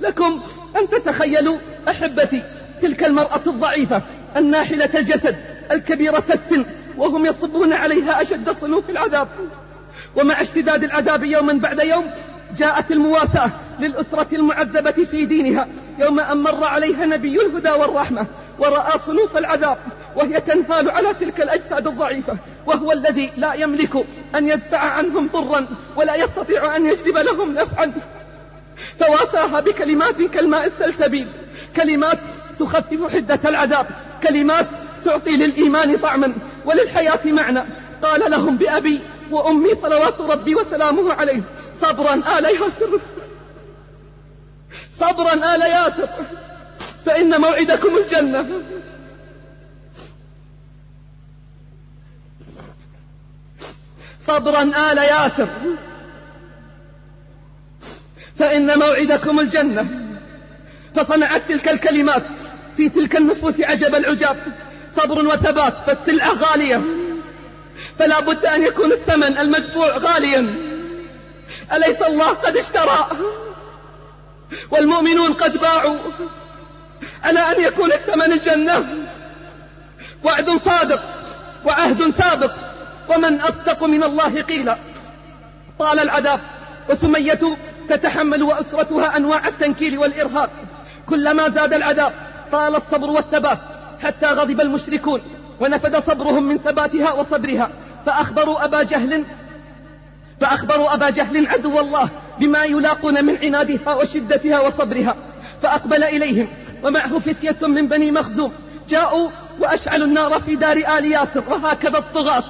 لكم 0.01 0.43
أن 0.77 0.89
تتخيلوا 0.89 1.59
أحبتي 1.89 2.43
تلك 2.83 3.05
المرأة 3.05 3.41
الضعيفة 3.47 4.03
الناحلة 4.37 4.91
الجسد 4.95 5.37
الكبيرة 5.73 6.25
السن 6.31 6.65
وهم 6.99 7.27
يصبون 7.27 7.73
عليها 7.73 8.23
أشد 8.23 8.51
صنوف 8.51 8.91
العذاب. 8.91 9.29
ومع 10.17 10.41
اشتداد 10.41 10.85
العذاب 10.85 11.25
يوما 11.25 11.53
بعد 11.53 11.79
يوم 11.79 12.11
جاءت 12.57 12.91
المواساة 12.93 13.51
للأسرة 13.81 14.27
المعذبة 14.33 14.91
في 14.91 15.25
دينها. 15.25 15.69
يوم 15.99 16.21
أن 16.21 16.37
مر 16.37 16.65
عليها 16.65 17.07
نبي 17.07 17.41
الهدى 17.41 17.71
والرحمة 17.71 18.27
ورأى 18.59 18.99
صنوف 18.99 19.37
العذاب 19.37 19.79
وهي 20.17 20.41
تنهال 20.41 20.91
على 20.91 21.15
تلك 21.15 21.41
الأجساد 21.41 21.87
الضعيفة. 21.87 22.37
وهو 22.67 22.93
الذي 22.93 23.31
لا 23.37 23.55
يملك 23.55 24.07
أن 24.35 24.49
يدفع 24.49 24.79
عنهم 24.79 25.29
ضرا 25.33 25.67
ولا 25.97 26.15
يستطيع 26.15 26.77
أن 26.77 26.87
يجلب 26.87 27.19
لهم 27.19 27.55
نفعا. 27.55 27.93
فواساها 28.99 29.61
بكلمات 29.61 30.23
كالماء 30.23 30.67
السلسبيل 30.67 31.29
كلمات 31.77 32.19
تخفف 32.59 33.13
حدة 33.15 33.41
العذاب 33.45 33.87
كلمات 34.23 34.67
تعطي 35.05 35.37
للإيمان 35.37 35.97
طعما 35.97 36.35
وللحياة 36.65 37.21
معنى. 37.25 37.65
قال 38.03 38.31
لهم 38.31 38.57
بأبي 38.57 39.01
وأمي 39.31 39.75
صلوات 39.75 40.21
ربي 40.21 40.55
وسلامه 40.55 41.13
عليه 41.13 41.43
صبرا 41.81 42.39
آل 42.39 42.45
ياسر. 42.45 43.01
صبرا 44.99 45.55
آل 45.55 45.63
ياسر. 45.63 46.09
فإن 47.05 47.41
موعدكم 47.41 47.97
الجنة. 47.97 48.63
صبرا 54.27 54.63
آل 54.63 54.99
ياسر. 54.99 55.49
فإن 58.39 58.79
موعدكم 58.79 59.41
الجنة. 59.41 59.87
فصنعت 60.95 61.49
تلك 61.49 61.69
الكلمات 61.69 62.23
في 62.77 62.89
تلك 62.89 63.17
النفوس 63.17 63.61
عجب 63.61 63.95
العجاب. 63.95 64.37
صبر 64.97 65.27
وثبات 65.27 65.75
فالسلعة 65.87 66.35
غالية. 66.35 66.81
فلا 67.99 68.21
بد 68.21 68.47
أن 68.47 68.63
يكون 68.63 68.93
الثمن 68.93 69.39
المدفوع 69.39 69.97
غاليا. 69.97 70.55
أليس 71.73 72.03
الله 72.03 72.29
قد 72.29 72.57
اشترى؟ 72.57 73.09
والمؤمنون 74.71 75.33
قد 75.33 75.59
باعوا. 75.59 75.99
على 77.25 77.41
أن 77.41 77.61
يكون 77.61 77.93
الثمن 77.93 78.33
الجنة؟ 78.33 78.87
وعد 80.25 80.51
صادق 80.65 81.03
وعهد 81.65 82.15
سابق. 82.19 82.53
ومن 83.09 83.41
أصدق 83.41 83.85
من 83.85 84.03
الله 84.03 84.43
قيلا. 84.43 84.79
طال 85.79 85.99
العذاب 85.99 86.41
وسمية 86.91 87.41
تتحمل 87.89 88.43
وأسرتها 88.43 89.17
أنواع 89.17 89.49
التنكيل 89.49 89.99
والإرهاب. 89.99 90.51
كلما 91.07 91.49
زاد 91.49 91.73
العذاب 91.73 92.13
طال 92.53 92.77
الصبر 92.77 93.11
والثبات. 93.11 93.59
حتى 94.03 94.27
غضب 94.27 94.61
المشركون 94.61 95.21
ونفد 95.61 95.97
صبرهم 95.97 96.43
من 96.43 96.59
ثباتها 96.59 97.13
وصبرها. 97.13 97.71
فأخبروا 98.07 98.65
أبا 98.65 98.83
جهل 98.83 99.25
فأخبروا 100.41 100.95
أبا 100.95 101.11
جهل 101.11 101.47
عدو 101.47 101.81
الله 101.81 102.11
بما 102.41 102.65
يلاقون 102.65 103.25
من 103.25 103.37
عنادها 103.37 103.95
وشدتها 103.95 104.61
وصبرها. 104.61 105.17
فأقبل 105.63 106.05
إليهم 106.05 106.49
ومعه 106.83 107.19
فتية 107.19 107.67
من 107.67 107.89
بني 107.89 108.11
مخزوم. 108.11 108.53
جاءوا 108.89 109.31
وأشعلوا 109.61 110.07
النار 110.07 110.41
في 110.41 110.57
دار 110.57 110.77
آل 110.77 111.13
ياسر 111.13 111.45
وهكذا 111.49 111.99
الطغاة 111.99 112.45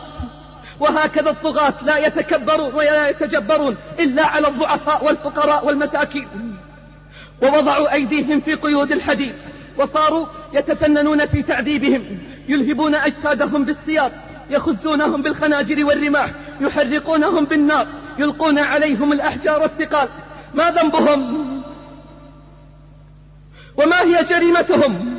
وهكذا 0.80 1.30
الطغاة 1.30 1.74
لا 1.84 2.06
يتكبرون 2.06 2.74
ولا 2.74 3.08
يتجبرون 3.08 3.76
إلا 3.98 4.26
على 4.26 4.48
الضعفاء 4.48 5.04
والفقراء 5.04 5.66
والمساكين. 5.66 6.28
ووضعوا 7.42 7.92
أيديهم 7.92 8.40
في 8.40 8.54
قيود 8.54 8.92
الحديد. 8.92 9.34
وصاروا 9.79 10.27
يتفننون 10.53 11.27
في 11.27 11.43
تعذيبهم 11.43 12.19
يلهبون 12.49 12.95
أجسادهم 12.95 13.64
بالسياط 13.64 14.12
يخزونهم 14.51 15.23
بالخناجر 15.23 15.85
والرماح 15.85 16.31
يحرقونهم 16.61 17.45
بالنار 17.45 17.87
يلقون 18.19 18.59
عليهم 18.59 19.12
الأحجار 19.12 19.64
الثقال. 19.64 20.09
ما 20.55 20.71
ذنبهم؟ 20.71 21.62
وما 23.77 24.01
هي 24.01 24.25
جريمتهم؟ 24.25 25.19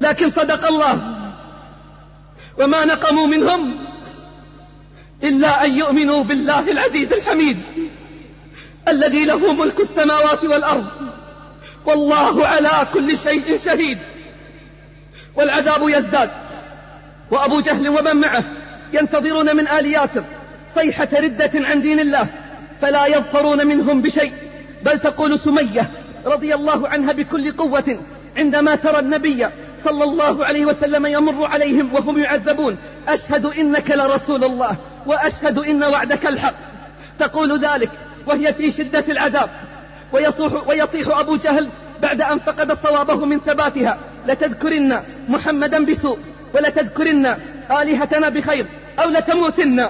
لكن 0.00 0.30
صدق 0.30 0.66
الله. 0.66 1.20
وما 2.58 2.84
نقموا 2.84 3.26
منهم 3.26 3.78
إلا 5.22 5.64
أن 5.64 5.78
يؤمنوا 5.78 6.24
بالله 6.24 6.70
العزيز 6.70 7.12
الحميد 7.12 7.58
الذي 8.88 9.24
له 9.24 9.52
ملك 9.52 9.80
السماوات 9.80 10.44
والأرض. 10.44 10.86
والله 11.86 12.46
على 12.46 12.86
كل 12.92 13.18
شيء 13.18 13.58
شهيد. 13.58 13.98
والعذاب 15.36 15.88
يزداد. 15.88 16.30
وأبو 17.30 17.60
جهل 17.60 17.88
ومن 17.88 18.16
معه 18.16 18.44
ينتظرون 18.92 19.56
من 19.56 19.68
آل 19.68 19.86
ياسر 19.86 20.24
صيحة 20.74 21.08
ردة 21.14 21.50
عن 21.54 21.82
دين 21.82 22.00
الله 22.00 22.26
فلا 22.80 23.06
يظفرون 23.06 23.66
منهم 23.66 24.02
بشيء. 24.02 24.32
بل 24.82 24.98
تقول 24.98 25.38
سمية 25.38 25.90
رضي 26.26 26.54
الله 26.54 26.88
عنها 26.88 27.12
بكل 27.12 27.52
قوة 27.52 27.98
عندما 28.36 28.74
ترى 28.74 28.98
النبي 28.98 29.46
صلى 29.84 30.04
الله 30.04 30.44
عليه 30.44 30.64
وسلم 30.64 31.06
يمر 31.06 31.46
عليهم 31.46 31.94
وهم 31.94 32.18
يعذبون 32.18 32.76
أشهد 33.08 33.46
إنك 33.46 33.90
لرسول 33.90 34.44
الله 34.44 34.76
وأشهد 35.06 35.58
إن 35.58 35.84
وعدك 35.84 36.26
الحق. 36.26 36.54
تقول 37.18 37.58
ذلك 37.58 37.90
وهي 38.26 38.54
في 38.54 38.70
شدة 38.70 39.04
العذاب. 39.08 39.50
ويصوح 40.14 40.68
ويطيح 40.68 41.18
أبو 41.18 41.36
جهل 41.36 41.68
بعد 42.02 42.20
أن 42.20 42.38
فقد 42.38 42.72
صوابه 42.72 43.24
من 43.24 43.40
ثباتها. 43.40 43.98
لتذكرن 44.26 45.02
محمدا 45.28 45.84
بسوء 45.84 46.18
ولتذكرن 46.54 47.26
آلهتنا 47.70 48.28
بخير 48.28 48.66
أو 48.98 49.10
لتموتن. 49.10 49.88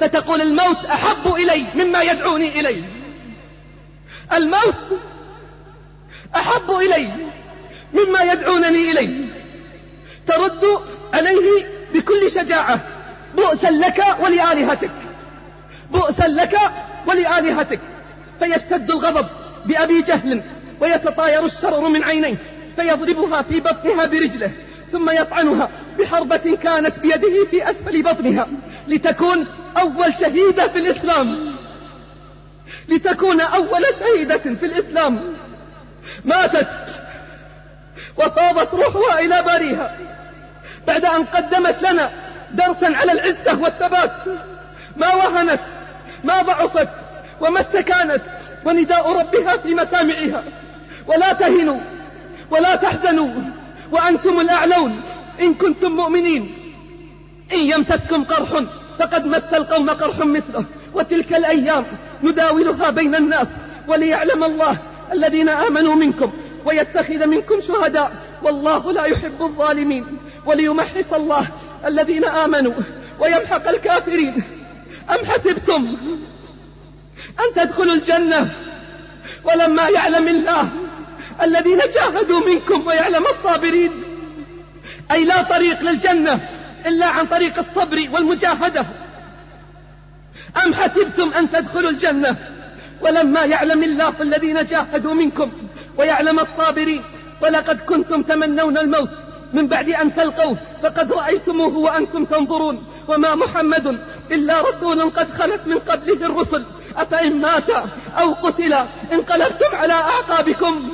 فتقول 0.00 0.40
الموت 0.40 0.84
أحب 0.84 1.34
إلي 1.34 1.66
مما 1.74 2.02
يدعوني 2.02 2.60
إليه 2.60 2.84
الموت 4.32 5.00
أحب 6.36 6.70
إلي 6.70 7.08
مما 7.94 8.32
يدعونني 8.32 8.90
إليه 8.90 9.26
ترد 10.26 10.64
عليه 11.14 11.66
بكل 11.94 12.30
شجاعة 12.30 12.80
بؤسا 13.36 13.70
لك 13.70 14.04
ولآلهتك 14.20 14.90
بؤسا 15.90 16.28
لك 16.28 16.58
ولآلهتك. 17.06 17.80
فيشتد 18.40 18.90
الغضب 18.90 19.28
بأبي 19.66 20.02
جهل 20.02 20.42
ويتطاير 20.80 21.44
الشرر 21.44 21.88
من 21.88 22.04
عينيه 22.04 22.36
فيضربها 22.76 23.42
في 23.42 23.60
بطنها 23.60 24.06
برجله 24.06 24.52
ثم 24.92 25.10
يطعنها 25.10 25.70
بحربة 25.98 26.56
كانت 26.62 26.98
بيده 26.98 27.44
في 27.50 27.70
أسفل 27.70 28.02
بطنها. 28.02 28.46
لتكون 28.88 29.46
أول 29.76 30.14
شهيدة 30.20 30.68
في 30.68 30.78
الإسلام. 30.78 31.54
لتكون 32.88 33.40
أول 33.40 33.82
شهيدة 33.98 34.38
في 34.38 34.66
الإسلام. 34.66 35.34
ماتت 36.24 36.68
وفاضت 38.16 38.74
روحها 38.74 39.20
إلى 39.20 39.42
باريها. 39.42 39.96
بعد 40.86 41.04
أن 41.04 41.24
قدمت 41.24 41.82
لنا 41.82 42.10
درسا 42.52 42.96
على 42.96 43.12
العزة 43.12 43.60
والثبات 43.60 44.12
ما 44.96 45.14
وهنت 45.14 45.60
ما 46.24 46.42
ضعفت 46.42 46.88
وما 47.40 47.60
استكانت. 47.60 48.22
ونداء 48.64 49.12
ربها 49.20 49.56
في 49.56 49.74
مسامعها. 49.74 50.44
ولا 51.06 51.32
تهنوا 51.32 51.80
ولا 52.50 52.76
تحزنوا 52.76 53.30
وأنتم 53.92 54.40
الأعلون 54.40 55.00
إن 55.40 55.54
كنتم 55.54 55.92
مؤمنين. 55.92 56.54
إن 57.52 57.58
يمسسكم 57.58 58.24
قرح 58.24 58.64
فقد 58.98 59.26
مس 59.26 59.44
القوم 59.54 59.90
قرح 59.90 60.18
مثله. 60.18 60.64
وتلك 60.94 61.34
الأيام 61.34 61.86
نداولها 62.22 62.90
بين 62.90 63.14
الناس 63.14 63.48
وليعلم 63.88 64.44
الله 64.44 64.78
الذين 65.12 65.48
آمنوا 65.48 65.94
منكم 65.94 66.32
ويتخذ 66.64 67.26
منكم 67.26 67.60
شهداء. 67.60 68.12
والله 68.42 68.92
لا 68.92 69.04
يحب 69.04 69.42
الظالمين. 69.42 70.06
وليمحص 70.46 71.12
الله 71.12 71.46
الذين 71.86 72.24
آمنوا. 72.24 72.74
ويمحق 73.20 73.68
الكافرين. 73.68 74.42
أم 75.10 75.24
حسبتم 75.26 75.96
أن 77.40 77.54
تدخلوا 77.54 77.94
الجنة. 77.94 78.50
ولما 79.44 79.88
يعلم 79.88 80.28
الله 80.28 80.68
الذين 81.42 81.78
جاهدوا 81.94 82.40
منكم 82.40 82.86
ويعلم 82.86 83.24
الصابرين. 83.26 84.04
أي 85.12 85.24
لا 85.24 85.42
طريق 85.42 85.82
للجنة 85.82 86.40
إلا 86.86 87.06
عن 87.06 87.26
طريق 87.26 87.58
الصبر 87.58 88.08
والمجاهدة. 88.12 88.86
أم 90.64 90.74
حسبتم 90.74 91.32
أن 91.32 91.50
تدخلوا 91.50 91.90
الجنة؟ 91.90 92.36
ولما 93.00 93.40
يعلم 93.40 93.82
الله 93.82 94.14
الذين 94.20 94.66
جاهدوا 94.66 95.14
منكم 95.14 95.52
ويعلم 95.98 96.40
الصابرين. 96.40 97.02
ولقد 97.42 97.80
كنتم 97.80 98.22
تمنون 98.22 98.78
الموت 98.78 99.10
من 99.52 99.68
بعد 99.68 99.88
أن 99.88 100.14
تلقوه. 100.14 100.56
فقد 100.82 101.12
رأيتموه 101.12 101.76
وأنتم 101.76 102.24
تنظرون. 102.24 102.86
وما 103.08 103.34
محمد 103.34 104.00
إلا 104.30 104.60
رسول 104.60 105.10
قد 105.10 105.30
خلت 105.30 105.66
من 105.66 105.78
قبله 105.78 106.26
الرسل. 106.26 106.64
أفإن 106.96 107.40
مات 107.40 107.70
أو 108.18 108.32
قتل 108.32 108.72
انقلبتم 109.12 109.76
على 109.76 109.92
أعقابكم. 109.92 110.90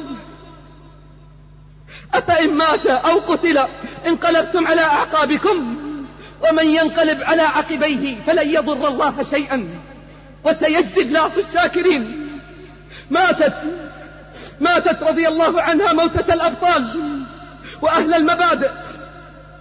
أفإن 2.15 2.55
مات 2.55 2.87
أو 2.87 3.19
قتل 3.19 3.59
انقلبتم 4.07 4.67
على 4.67 4.81
أعقابكم. 4.81 5.77
ومن 6.49 6.67
ينقلب 6.67 7.23
على 7.23 7.43
عقبيه 7.43 8.21
فلن 8.27 8.49
يضر 8.49 8.89
الله 8.89 9.23
شيئا. 9.23 9.81
وسيجزي 10.45 11.03
الله 11.03 11.37
الشاكرين. 11.37 12.29
ماتت 13.11 13.55
ماتت 14.61 15.03
رضي 15.03 15.29
الله 15.29 15.63
عنها 15.63 15.93
موتة 15.93 16.35
الأبطال 16.35 16.97
وأهل 17.83 18.15
المبادئ 18.15 18.71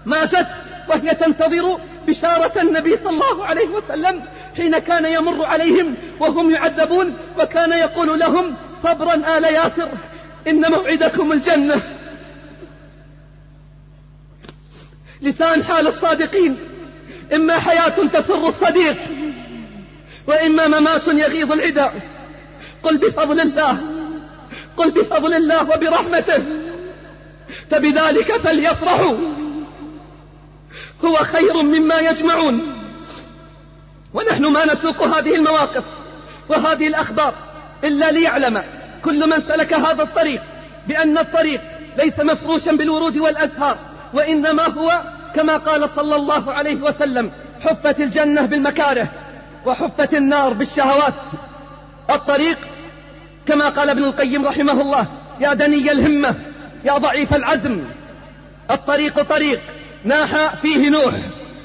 ماتت 0.06 0.48
وهي 0.90 1.14
تنتظر 1.14 1.80
بشارة 2.08 2.62
النبي 2.62 2.98
صلى 2.98 3.10
الله 3.10 3.46
عليه 3.46 3.68
وسلم 3.68 4.24
حين 4.56 4.78
كان 4.80 5.06
يمر 5.06 5.46
عليهم 5.46 5.96
وهم 6.20 6.52
يعذبون 6.52 7.18
وكان 7.40 7.72
يقول 7.72 8.20
لهم 8.20 8.56
صبرا 8.84 9.38
آل 9.38 9.44
ياسر 9.44 9.90
إن 10.48 10.72
موعدكم 10.72 11.32
الجنة. 11.32 11.82
لسان 15.22 15.64
حال 15.64 15.88
الصادقين 15.88 16.58
إما 17.36 17.60
حياة 17.60 18.08
تسر 18.14 18.48
الصديق 18.48 18.98
وإما 20.28 20.68
ممات 20.68 21.08
يغيظ 21.08 21.52
العدا. 21.52 21.92
قل 22.84 22.98
بفضل 22.98 23.40
الله 23.40 23.82
قل 24.78 24.92
بفضل 24.92 25.34
الله 25.34 25.64
وبرحمته 25.64 26.46
فبذلك 27.70 28.38
فليفرحوا. 28.38 29.18
هو 31.06 31.16
خير 31.16 31.62
مما 31.62 32.00
يجمعون. 32.00 32.75
ونحن 34.16 34.46
ما 34.46 34.66
نسوق 34.74 35.04
هذه 35.04 35.36
المواقف 35.36 35.84
وهذه 36.50 36.88
الأخبار 36.88 37.34
إلا 37.84 38.12
ليعلم 38.12 38.64
كل 39.04 39.30
من 39.30 39.42
سلك 39.48 39.74
هذا 39.74 40.04
الطريق 40.04 40.42
بأن 40.88 41.18
الطريق 41.18 41.62
ليس 41.98 42.20
مفروشا 42.20 42.72
بالورود 42.72 43.18
والأزهار 43.18 43.78
وإنما 44.14 44.64
هو 44.64 45.02
كما 45.36 45.58
قال 45.58 45.90
صلى 45.90 46.16
الله 46.16 46.54
عليه 46.54 46.76
وسلم 46.76 47.32
حفت 47.62 48.00
الجنة 48.00 48.42
بالمكاره 48.42 49.08
وحفت 49.66 50.14
النار 50.14 50.54
بالشهوات. 50.54 51.14
الطريق 52.10 52.58
كما 53.48 53.70
قال 53.70 53.90
ابن 53.90 54.04
القيم 54.04 54.46
رحمه 54.46 54.82
الله 54.82 55.08
يا 55.40 55.54
دني 55.54 55.92
الهمة 55.92 56.36
يا 56.84 56.98
ضعيف 56.98 57.36
العزم. 57.36 57.84
الطريق 58.72 59.22
طريق 59.22 59.62
ناح 60.04 60.56
فيه 60.56 60.90
نوح 60.90 61.14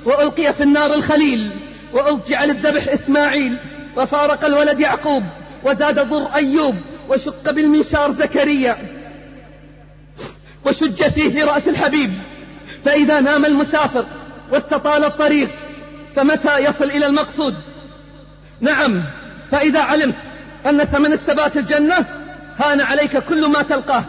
وألقي 0.05 0.55
في 0.55 0.63
النار 0.63 0.95
الخليل. 0.95 1.51
وأرجع 1.93 2.45
للذبح 2.45 2.89
إسماعيل 2.89 3.57
وفارق 3.97 4.45
الولد 4.45 4.81
يعقوب 4.81 5.23
وزاد 5.65 5.99
ضر 6.01 6.35
أيوب 6.35 6.75
وشق 7.09 7.51
بالمنشار 7.51 8.13
زكريا 8.13 8.77
وشج 10.67 11.03
فيه 11.03 11.45
رأس 11.45 11.69
الحبيب. 11.69 12.13
فإذا 12.85 13.21
نام 13.21 13.45
المسافر 13.45 14.07
واستطال 14.53 15.05
الطريق 15.05 15.51
فمتى 16.17 16.59
يصل 16.59 16.85
إلى 16.85 17.07
المقصود؟ 17.07 17.55
نعم 18.61 19.05
فإذا 19.51 19.81
علمت 19.81 20.15
أن 20.67 20.85
ثمن 20.85 21.13
الثبات 21.13 21.57
الجنة 21.57 22.07
هان 22.59 22.81
عليك 22.81 23.19
كل 23.19 23.47
ما 23.47 23.63
تلقاه 23.63 24.05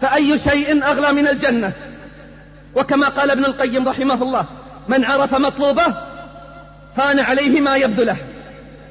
فأي 0.00 0.38
شيء 0.38 0.84
أغلى 0.84 1.12
من 1.12 1.28
الجنة؟ 1.28 1.72
وكما 2.74 3.08
قال 3.08 3.30
ابن 3.30 3.44
القيم 3.44 3.88
رحمه 3.88 4.22
الله 4.22 4.46
من 4.88 5.04
عرف 5.04 5.34
مطلوبه 5.34 5.96
هان 6.98 7.20
عليه 7.20 7.60
ما 7.60 7.76
يبذله 7.76 8.16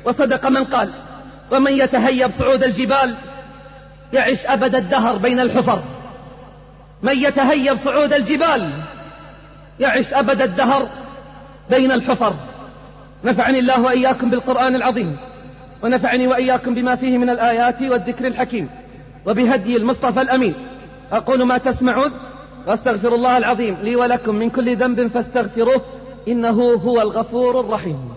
وصدق 0.05 0.47
من 0.47 0.63
قال 0.63 0.91
ومن 1.51 1.71
يتهيب 1.71 2.31
صعود 2.31 2.63
الجبال 2.63 3.15
يعش 4.13 4.45
أبد 4.45 4.75
الدهر 4.75 5.17
بين 5.17 5.39
الحفر. 5.39 5.83
من 7.03 7.23
يتهيب 7.23 7.77
صعود 7.77 8.13
الجبال 8.13 8.71
يعش 9.79 10.13
أبد 10.13 10.41
الدهر 10.41 10.89
بين 11.69 11.91
الحفر. 11.91 12.35
نفعني 13.25 13.59
الله 13.59 13.81
وإياكم 13.81 14.29
بالقرآن 14.29 14.75
العظيم 14.75 15.17
ونفعني 15.83 16.27
وإياكم 16.27 16.75
بما 16.75 16.95
فيه 16.95 17.17
من 17.17 17.29
الآيات 17.29 17.81
والذكر 17.81 18.27
الحكيم 18.27 18.69
وبهدي 19.25 19.77
المصطفى 19.77 20.21
الأمين. 20.21 20.53
أقول 21.11 21.43
ما 21.43 21.57
تسمعون 21.57 22.11
وأستغفر 22.67 23.15
الله 23.15 23.37
العظيم 23.37 23.77
لي 23.81 23.95
ولكم 23.95 24.35
من 24.35 24.49
كل 24.49 24.75
ذنب 24.75 25.07
فاستغفروه 25.07 25.81
إنه 26.27 26.73
هو 26.73 27.01
الغفور 27.01 27.59
الرحيم. 27.59 28.14